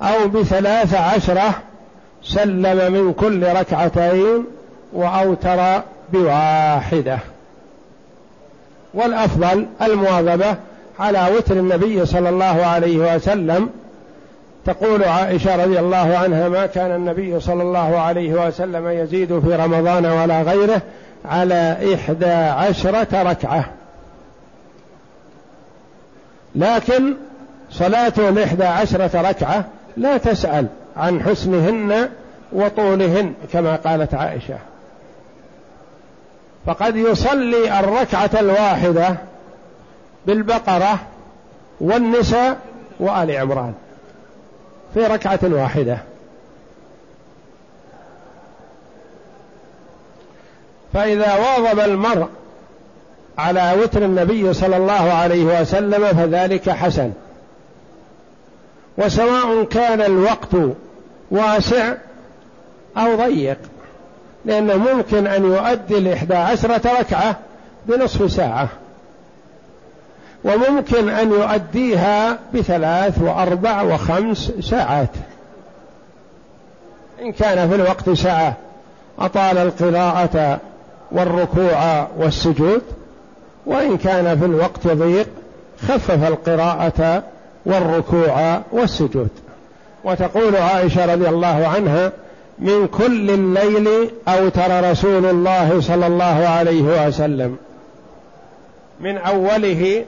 أو 0.02 0.28
بثلاث 0.28 0.96
عشرة 0.96 1.54
سلم 2.24 2.94
من 2.94 3.14
كل 3.14 3.44
ركعتين 3.44 4.46
وأوتر 4.94 5.82
بواحدة. 6.14 7.20
والأفضل 8.94 9.66
المواظبة 9.82 10.56
على 11.00 11.28
وتر 11.38 11.56
النبي 11.56 12.06
صلى 12.06 12.30
الله 12.30 12.66
عليه 12.66 13.16
وسلم 13.16 13.70
تقول 14.66 15.04
عائشة 15.04 15.64
رضي 15.64 15.80
الله 15.80 16.18
عنها 16.18 16.50
ما 16.50 16.66
كان 16.66 16.92
النبي 16.96 17.40
صلى 17.40 17.64
الله 17.64 18.00
عليه 18.00 18.48
وسلم 18.48 18.88
يزيد 18.88 19.40
في 19.40 19.56
رمضان 19.56 20.06
ولا 20.06 20.42
غيره 20.42 20.82
على 21.26 21.78
إحدى 21.94 22.32
عشرة 22.34 23.24
ركعة. 23.24 23.66
لكن 26.56 27.14
صلاته 27.72 28.30
الإحدى 28.30 28.64
عشرة 28.64 29.22
ركعة 29.30 29.66
لا 29.98 30.18
تسأل 30.18 30.68
عن 30.98 31.22
حسنهن 31.24 32.10
وطولهن 32.54 33.34
كما 33.54 33.76
قالت 33.76 34.14
عائشة. 34.14 34.58
فقد 36.66 36.96
يصلي 36.96 37.80
الركعة 37.80 38.30
الواحدة 38.40 39.16
بالبقرة 40.28 41.00
والنساء 41.82 42.58
وآل 43.00 43.32
عمران. 43.32 43.74
في 44.96 45.08
ركعة 45.08 45.40
واحدة. 45.44 45.98
فإذا 50.94 51.36
واظب 51.36 51.80
المرء 51.80 52.28
على 53.38 53.76
وتر 53.82 54.06
النبي 54.06 54.54
صلى 54.54 54.78
الله 54.78 55.14
عليه 55.14 55.62
وسلم 55.62 56.08
فذلك 56.08 56.70
حسن. 56.70 57.12
وسواء 58.98 59.64
كان 59.64 60.02
الوقت 60.02 60.56
واسع 61.32 61.94
أو 62.98 63.16
ضيق 63.16 63.58
لأنه 64.46 64.78
ممكن 64.78 65.28
أن 65.28 65.44
يؤدي 65.44 65.98
الإحدى 65.98 66.36
عشرة 66.36 67.00
ركعة 67.00 67.40
بنصف 67.86 68.32
ساعة. 68.32 68.70
وممكن 70.46 71.10
أن 71.10 71.32
يؤديها 71.32 72.40
بثلاث 72.54 73.22
وأربع 73.22 73.82
وخمس 73.82 74.52
ساعات. 74.62 75.10
إن 77.22 77.32
كان 77.32 77.70
في 77.70 77.76
الوقت 77.76 78.10
ساعة 78.10 78.54
أطال 79.20 79.58
القراءة 79.58 80.60
والركوع 81.12 82.08
والسجود. 82.18 82.82
وإن 83.66 83.98
كان 83.98 84.40
في 84.40 84.46
الوقت 84.46 84.88
ضيق 84.88 85.28
خفف 85.88 86.28
القراءة 86.28 87.24
والركوع 87.66 88.62
والسجود. 88.72 89.30
وتقول 90.04 90.56
عائشة 90.56 91.14
رضي 91.14 91.30
الله 91.30 91.68
عنها 91.68 92.12
من 92.60 92.88
كل 92.88 93.30
الليل 93.30 94.10
أوتر 94.28 94.92
رسول 94.92 95.26
الله 95.26 95.82
صلى 95.82 96.08
الله 96.08 96.48
عليه 96.48 97.08
وسلم. 97.08 97.58
من 99.00 99.18
أوله 99.18 100.06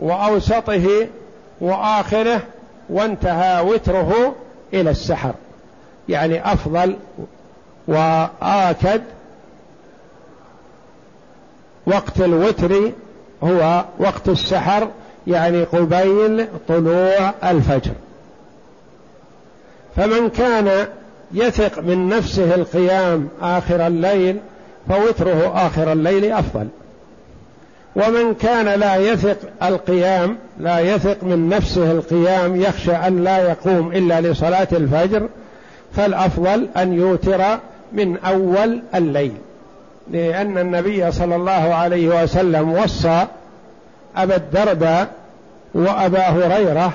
وأوسطه 0.00 1.06
وآخره 1.60 2.40
وانتهى 2.90 3.60
وتره 3.60 4.34
إلى 4.74 4.90
السحر. 4.90 5.34
يعني 6.08 6.52
أفضل 6.52 6.96
وآكد 7.88 9.02
وقت 11.86 12.20
الوتر 12.20 12.92
هو 13.42 13.84
وقت 13.98 14.28
السحر 14.28 14.88
يعني 15.26 15.64
قبيل 15.64 16.46
طلوع 16.68 17.34
الفجر. 17.44 17.92
فمن 19.96 20.28
كان 20.28 20.86
يثق 21.32 21.78
من 21.78 22.08
نفسه 22.08 22.54
القيام 22.54 23.28
آخر 23.42 23.86
الليل 23.86 24.40
فوتره 24.88 25.66
آخر 25.66 25.92
الليل 25.92 26.32
أفضل. 26.32 26.68
ومن 27.96 28.34
كان 28.34 28.80
لا 28.80 28.96
يثق 28.96 29.36
القيام 29.62 30.36
لا 30.58 30.78
يثق 30.78 31.24
من 31.24 31.48
نفسه 31.48 31.90
القيام 31.90 32.60
يخشى 32.60 32.92
أن 32.92 33.24
لا 33.24 33.38
يقوم 33.38 33.92
إلا 33.92 34.20
لصلاة 34.20 34.68
الفجر 34.72 35.28
فالأفضل 35.96 36.68
أن 36.76 36.92
يوتر 36.92 37.42
من 37.92 38.18
أول 38.18 38.82
الليل. 38.94 39.32
لأن 40.10 40.58
النبي 40.58 41.12
صلى 41.12 41.36
الله 41.36 41.74
عليه 41.74 42.22
وسلم 42.22 42.72
وصى 42.72 43.26
أبا 44.16 44.36
الدرداء 44.36 45.08
وأبا 45.74 46.28
هريرة 46.28 46.92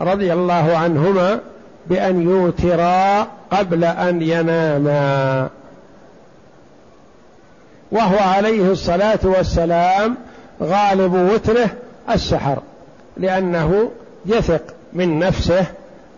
رضي 0.00 0.32
الله 0.32 0.76
عنهما 0.76 1.38
بأن 1.86 2.22
يوترا 2.22 3.26
قبل 3.50 3.84
أن 3.84 4.22
يناما. 4.22 5.48
وهو 7.94 8.18
عليه 8.18 8.72
الصلاة 8.72 9.18
والسلام 9.24 10.16
غالب 10.62 11.14
وتره 11.14 11.70
السحر 12.10 12.58
لأنه 13.16 13.90
يثق 14.26 14.62
من 14.92 15.18
نفسه 15.18 15.66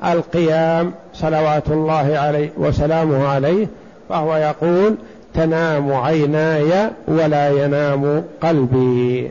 القيام 0.05 0.93
صلوات 1.15 1.71
الله 1.71 2.19
عليه 2.19 2.51
وسلامه 2.57 3.29
عليه 3.29 3.67
فهو 4.09 4.37
يقول 4.37 4.95
تنام 5.35 5.93
عيناي 5.93 6.91
ولا 7.09 7.65
ينام 7.65 8.25
قلبي. 8.43 9.31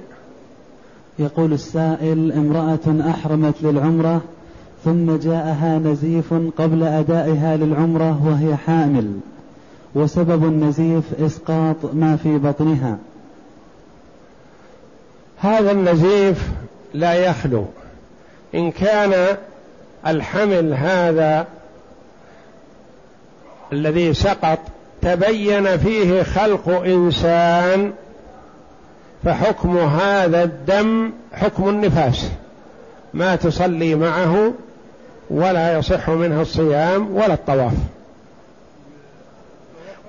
يقول 1.19 1.53
السائل 1.53 2.31
امرأة 2.31 3.09
أحرمت 3.09 3.55
للعمرة 3.61 4.21
ثم 4.85 5.15
جاءها 5.17 5.79
نزيف 5.83 6.33
قبل 6.57 6.83
أدائها 6.83 7.57
للعمرة 7.57 8.21
وهي 8.27 8.55
حامل. 8.55 9.11
وسبب 9.95 10.43
النزيف 10.43 11.03
إسقاط 11.21 11.75
ما 11.93 12.17
في 12.23 12.37
بطنها. 12.37 12.97
هذا 15.37 15.71
النزيف 15.71 16.49
لا 16.93 17.13
يخلو. 17.13 17.65
إن 18.55 18.71
كان 18.71 19.37
الحمل 20.07 20.73
هذا 20.73 21.47
الذي 23.73 24.13
سقط 24.13 24.59
تبين 25.01 25.77
فيه 25.77 26.23
خلق 26.23 26.69
إنسان 26.69 27.93
فحكم 29.23 29.77
هذا 29.77 30.43
الدم 30.43 31.11
حكم 31.33 31.69
النفاس. 31.69 32.29
ما 33.13 33.35
تصلي 33.35 33.95
معه 33.95 34.53
ولا 35.29 35.77
يصح 35.77 36.09
منها 36.09 36.41
الصيام 36.41 37.15
ولا 37.15 37.33
الطواف. 37.33 37.73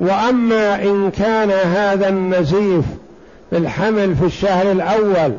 وأما 0.01 0.82
إن 0.82 1.11
كان 1.11 1.51
هذا 1.51 2.09
النزيف 2.09 2.84
بالحمل 3.53 4.16
في 4.16 4.24
الشهر 4.24 4.72
الأول 4.72 5.32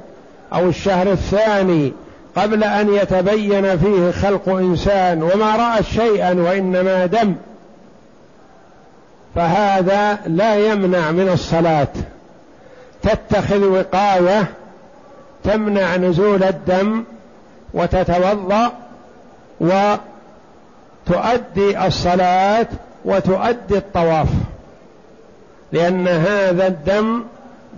أو 0.54 0.70
الشهر 0.70 1.12
الثاني 1.12 1.94
قبل 2.36 2.64
أن 2.64 2.94
يتبين 2.94 3.78
فيه 3.78 4.12
خلق 4.12 4.50
إنسان 4.50 5.24
وما 5.24 5.56
رأت 5.56 5.84
شيئا 5.84 6.34
وإنما 6.34 7.06
دم 7.06 7.36
فهذا 9.36 10.20
لا 10.28 10.72
يمنع 10.72 11.12
من 11.12 11.30
الصلاة. 11.30 11.88
تتخذ 13.02 13.64
وقاية 13.64 14.48
تمنع 15.44 15.96
نزول 15.96 16.44
الدم 16.44 17.04
وتتوضأ 17.74 18.72
وتؤدي 21.10 21.86
الصلاة 21.88 22.68
وتؤدي 23.06 23.78
الطواف. 23.78 24.28
لأن 25.72 26.08
هذا 26.08 26.68
الدم 26.68 27.24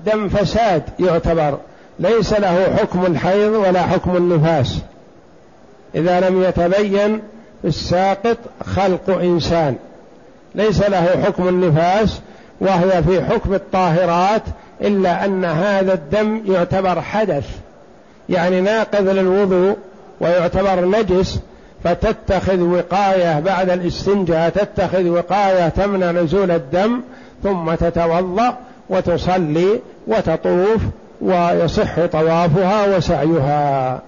دم 0.05 0.29
فساد 0.29 0.83
يعتبر. 0.99 1.57
ليس 1.99 2.33
له 2.33 2.75
حكم 2.79 3.05
الحيض 3.05 3.51
ولا 3.51 3.81
حكم 3.81 4.17
النفاس. 4.17 4.77
إذا 5.95 6.19
لم 6.19 6.43
يتبين 6.43 7.21
الساقط 7.65 8.37
خلق 8.75 9.09
إنسان. 9.09 9.75
ليس 10.55 10.81
له 10.81 11.23
حكم 11.25 11.47
النفاس 11.47 12.19
وهي 12.61 13.03
في 13.03 13.25
حكم 13.25 13.53
الطاهرات 13.53 14.43
إلا 14.81 15.25
أن 15.25 15.45
هذا 15.45 15.93
الدم 15.93 16.41
يعتبر 16.47 17.01
حدث. 17.01 17.45
يعني 18.29 18.61
ناقض 18.61 19.07
للوضوء 19.07 19.77
ويعتبر 20.21 20.85
نجس 20.85 21.39
فتتخذ 21.83 22.59
وقاية 22.59 23.39
بعد 23.39 23.69
الاستنجاء 23.69 24.49
تتخذ 24.49 25.07
وقاية 25.07 25.69
تمنع 25.69 26.11
نزول 26.11 26.51
الدم 26.51 27.01
ثم 27.43 27.75
تتوضأ 27.75 28.57
وتصلي 28.89 29.79
وتطوف 30.07 30.81
ويصح 31.21 32.05
طوافها 32.05 32.97
وسعيها. 32.97 34.01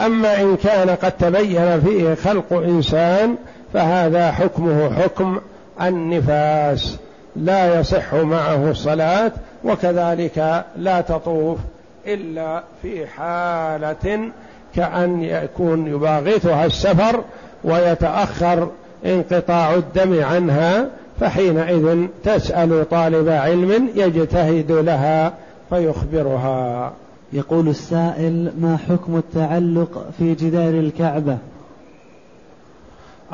أما 0.00 0.40
إن 0.40 0.56
كان 0.56 0.90
قد 0.90 1.12
تبين 1.12 1.80
فيه 1.80 2.14
خلق 2.14 2.52
إنسان 2.52 3.34
فهذا 3.74 4.32
حكمه 4.32 4.94
حكم 4.94 5.40
النفاس. 5.82 6.96
لا 7.36 7.80
يصح 7.80 8.14
معه 8.14 8.70
الصلاة 8.70 9.32
وكذلك 9.64 10.64
لا 10.76 11.00
تطوف 11.00 11.58
إلا 12.06 12.62
في 12.82 13.06
حالة 13.06 14.30
كأن 14.76 15.22
يكون 15.22 15.86
يباغتها 15.86 16.66
السفر 16.66 17.24
ويتأخر 17.64 18.68
انقطاع 19.06 19.74
الدم 19.74 20.24
عنها 20.24 20.86
فحينئذ 21.20 22.06
تسأل 22.24 22.88
طالب 22.90 23.28
علم 23.28 23.88
يجتهد 23.94 24.72
لها 24.72 25.32
فيخبرها. 25.70 26.92
يقول 27.32 27.68
السائل 27.68 28.52
ما 28.60 28.78
حكم 28.88 29.16
التعلق 29.16 30.06
في 30.18 30.34
جدار 30.34 30.74
الكعبة؟ 30.74 31.38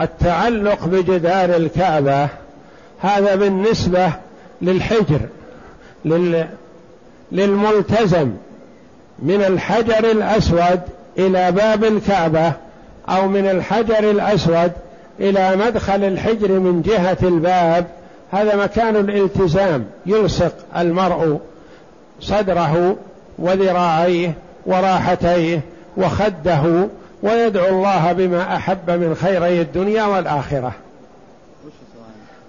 التعلق 0.01 0.85
بجدار 0.87 1.57
الكعبة 1.57 2.29
هذا 3.01 3.35
بالنسبة 3.35 4.13
للحجر 4.63 5.21
لل... 6.05 6.47
للملتزم 7.33 8.31
من 9.19 9.43
الحجر 9.43 10.11
الأسود 10.11 10.81
إلى 11.19 11.53
باب 11.53 11.85
الكعبة 11.85 12.53
أو 13.09 13.29
من 13.29 13.47
الحجر 13.47 14.11
الأسود 14.11 14.73
إلى 15.21 15.57
مدخل 15.57 16.05
الحجر 16.05 16.49
من 16.49 16.83
جهة 16.83 17.19
الباب. 17.23 17.87
هذا 18.33 18.57
مكان 18.57 18.97
الالتزام. 18.97 19.85
يلصق 20.07 20.53
المرء 20.77 21.41
صدره 22.21 22.97
وذراعيه 23.39 24.33
وراحتيه 24.67 25.61
وخده 25.97 26.89
ويدعو 27.23 27.69
الله 27.69 28.13
بما 28.13 28.57
أحب 28.57 28.91
من 28.91 29.15
خيري 29.15 29.61
الدنيا 29.61 30.05
والآخرة. 30.05 30.73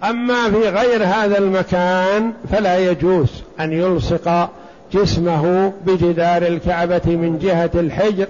أما 0.04 0.52
في 0.52 0.70
غير 0.70 1.04
هذا 1.04 1.38
المكان 1.38 2.32
فلا 2.52 2.78
يجوز 2.78 3.44
أن 3.60 3.74
يلصق 3.74 4.50
جسمه 4.94 5.74
بجدار 5.86 6.42
الكعبة 6.42 7.02
من 7.06 7.40
جهة 7.42 7.72
الحجر 7.76 8.28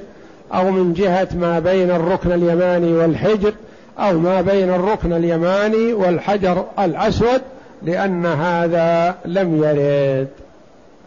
أو 0.53 0.71
من 0.71 0.93
جهة 0.93 1.27
ما 1.35 1.59
بين 1.59 1.91
الركن 1.91 2.31
اليماني 2.31 2.93
والحجر. 2.93 3.53
أو 3.99 4.19
ما 4.19 4.41
بين 4.41 4.69
الركن 4.69 5.13
اليماني 5.13 5.93
والحجر 5.93 6.65
الأسود 6.79 7.41
لأن 7.83 8.25
هذا 8.25 9.15
لم 9.25 9.63
يرد. 9.63 10.27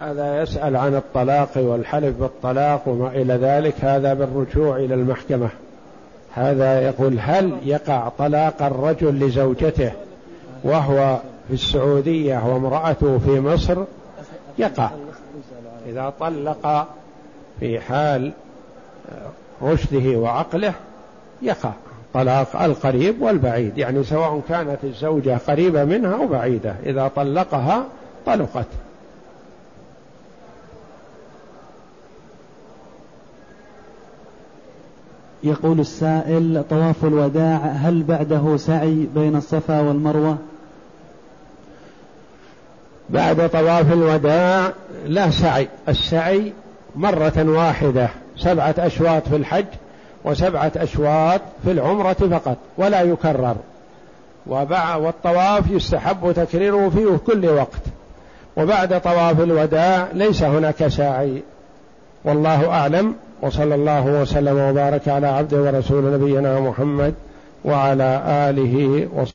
هذا 0.00 0.42
يسأل 0.42 0.76
عن 0.76 0.94
الطلاق 0.94 1.50
والحلف 1.56 2.16
بالطلاق 2.20 2.88
وما 2.88 3.08
إلى 3.08 3.34
ذلك. 3.34 3.74
هذا 3.80 4.14
بالرجوع 4.14 4.76
إلى 4.76 4.94
المحكمة. 4.94 5.48
هذا 6.34 6.80
يقول 6.80 7.18
هل 7.20 7.56
يقع 7.64 8.08
طلاق 8.18 8.62
الرجل 8.62 9.26
لزوجته 9.26 9.92
وهو 10.64 11.18
في 11.48 11.54
السعودية 11.54 12.46
وامرأته 12.46 13.18
في 13.18 13.40
مصر؟ 13.40 13.84
يقع. 14.58 14.90
إذا 15.86 16.12
طلق 16.20 16.88
في 17.60 17.80
حال 17.80 18.32
رشده 19.62 20.18
وعقله 20.18 20.72
يقع. 21.42 21.70
طلاق 22.14 22.62
القريب 22.62 23.22
والبعيد 23.22 23.78
يعني 23.78 24.04
سواء 24.04 24.42
كانت 24.48 24.78
الزوجة 24.84 25.38
قريبة 25.48 25.84
منها 25.84 26.14
أو 26.14 26.26
بعيدة 26.26 26.74
إذا 26.86 27.08
طلقها 27.16 27.84
طلقت. 28.26 28.66
يقول 35.42 35.80
السائل 35.80 36.64
طواف 36.70 37.04
الوداع 37.04 37.56
هل 37.56 38.02
بعده 38.02 38.56
سعي 38.56 39.06
بين 39.14 39.36
الصفا 39.36 39.80
والمروة؟ 39.80 40.38
بعد 43.10 43.50
طواف 43.50 43.92
الوداع 43.92 44.72
لا 45.06 45.30
سعي 45.30 45.68
السعي 45.88 46.52
مرة 46.96 47.44
واحدة 47.48 48.08
سبعة 48.36 48.74
أشواط 48.78 49.28
في 49.28 49.36
الحج 49.36 49.66
وسبعة 50.24 50.72
أشواط 50.76 51.40
في 51.64 51.70
العمرة 51.70 52.12
فقط 52.12 52.56
ولا 52.78 53.00
يكرر. 53.00 53.56
والطواف 54.46 55.70
يستحب 55.70 56.32
تكريره 56.32 56.88
في 56.88 57.18
كل 57.26 57.48
وقت. 57.48 57.82
وبعد 58.56 59.00
طواف 59.00 59.40
الوداع 59.40 60.08
ليس 60.12 60.42
هناك 60.42 60.88
ساعي. 60.88 61.42
والله 62.24 62.70
أعلم 62.70 63.14
وصلى 63.42 63.74
الله 63.74 64.06
وسلم 64.06 64.58
وبارك 64.58 65.08
على 65.08 65.26
عبده 65.26 65.62
ورسول 65.62 66.12
نبينا 66.12 66.60
محمد 66.60 67.14
وعلى 67.64 68.22
آله 68.26 69.08
وصحبه. 69.14 69.26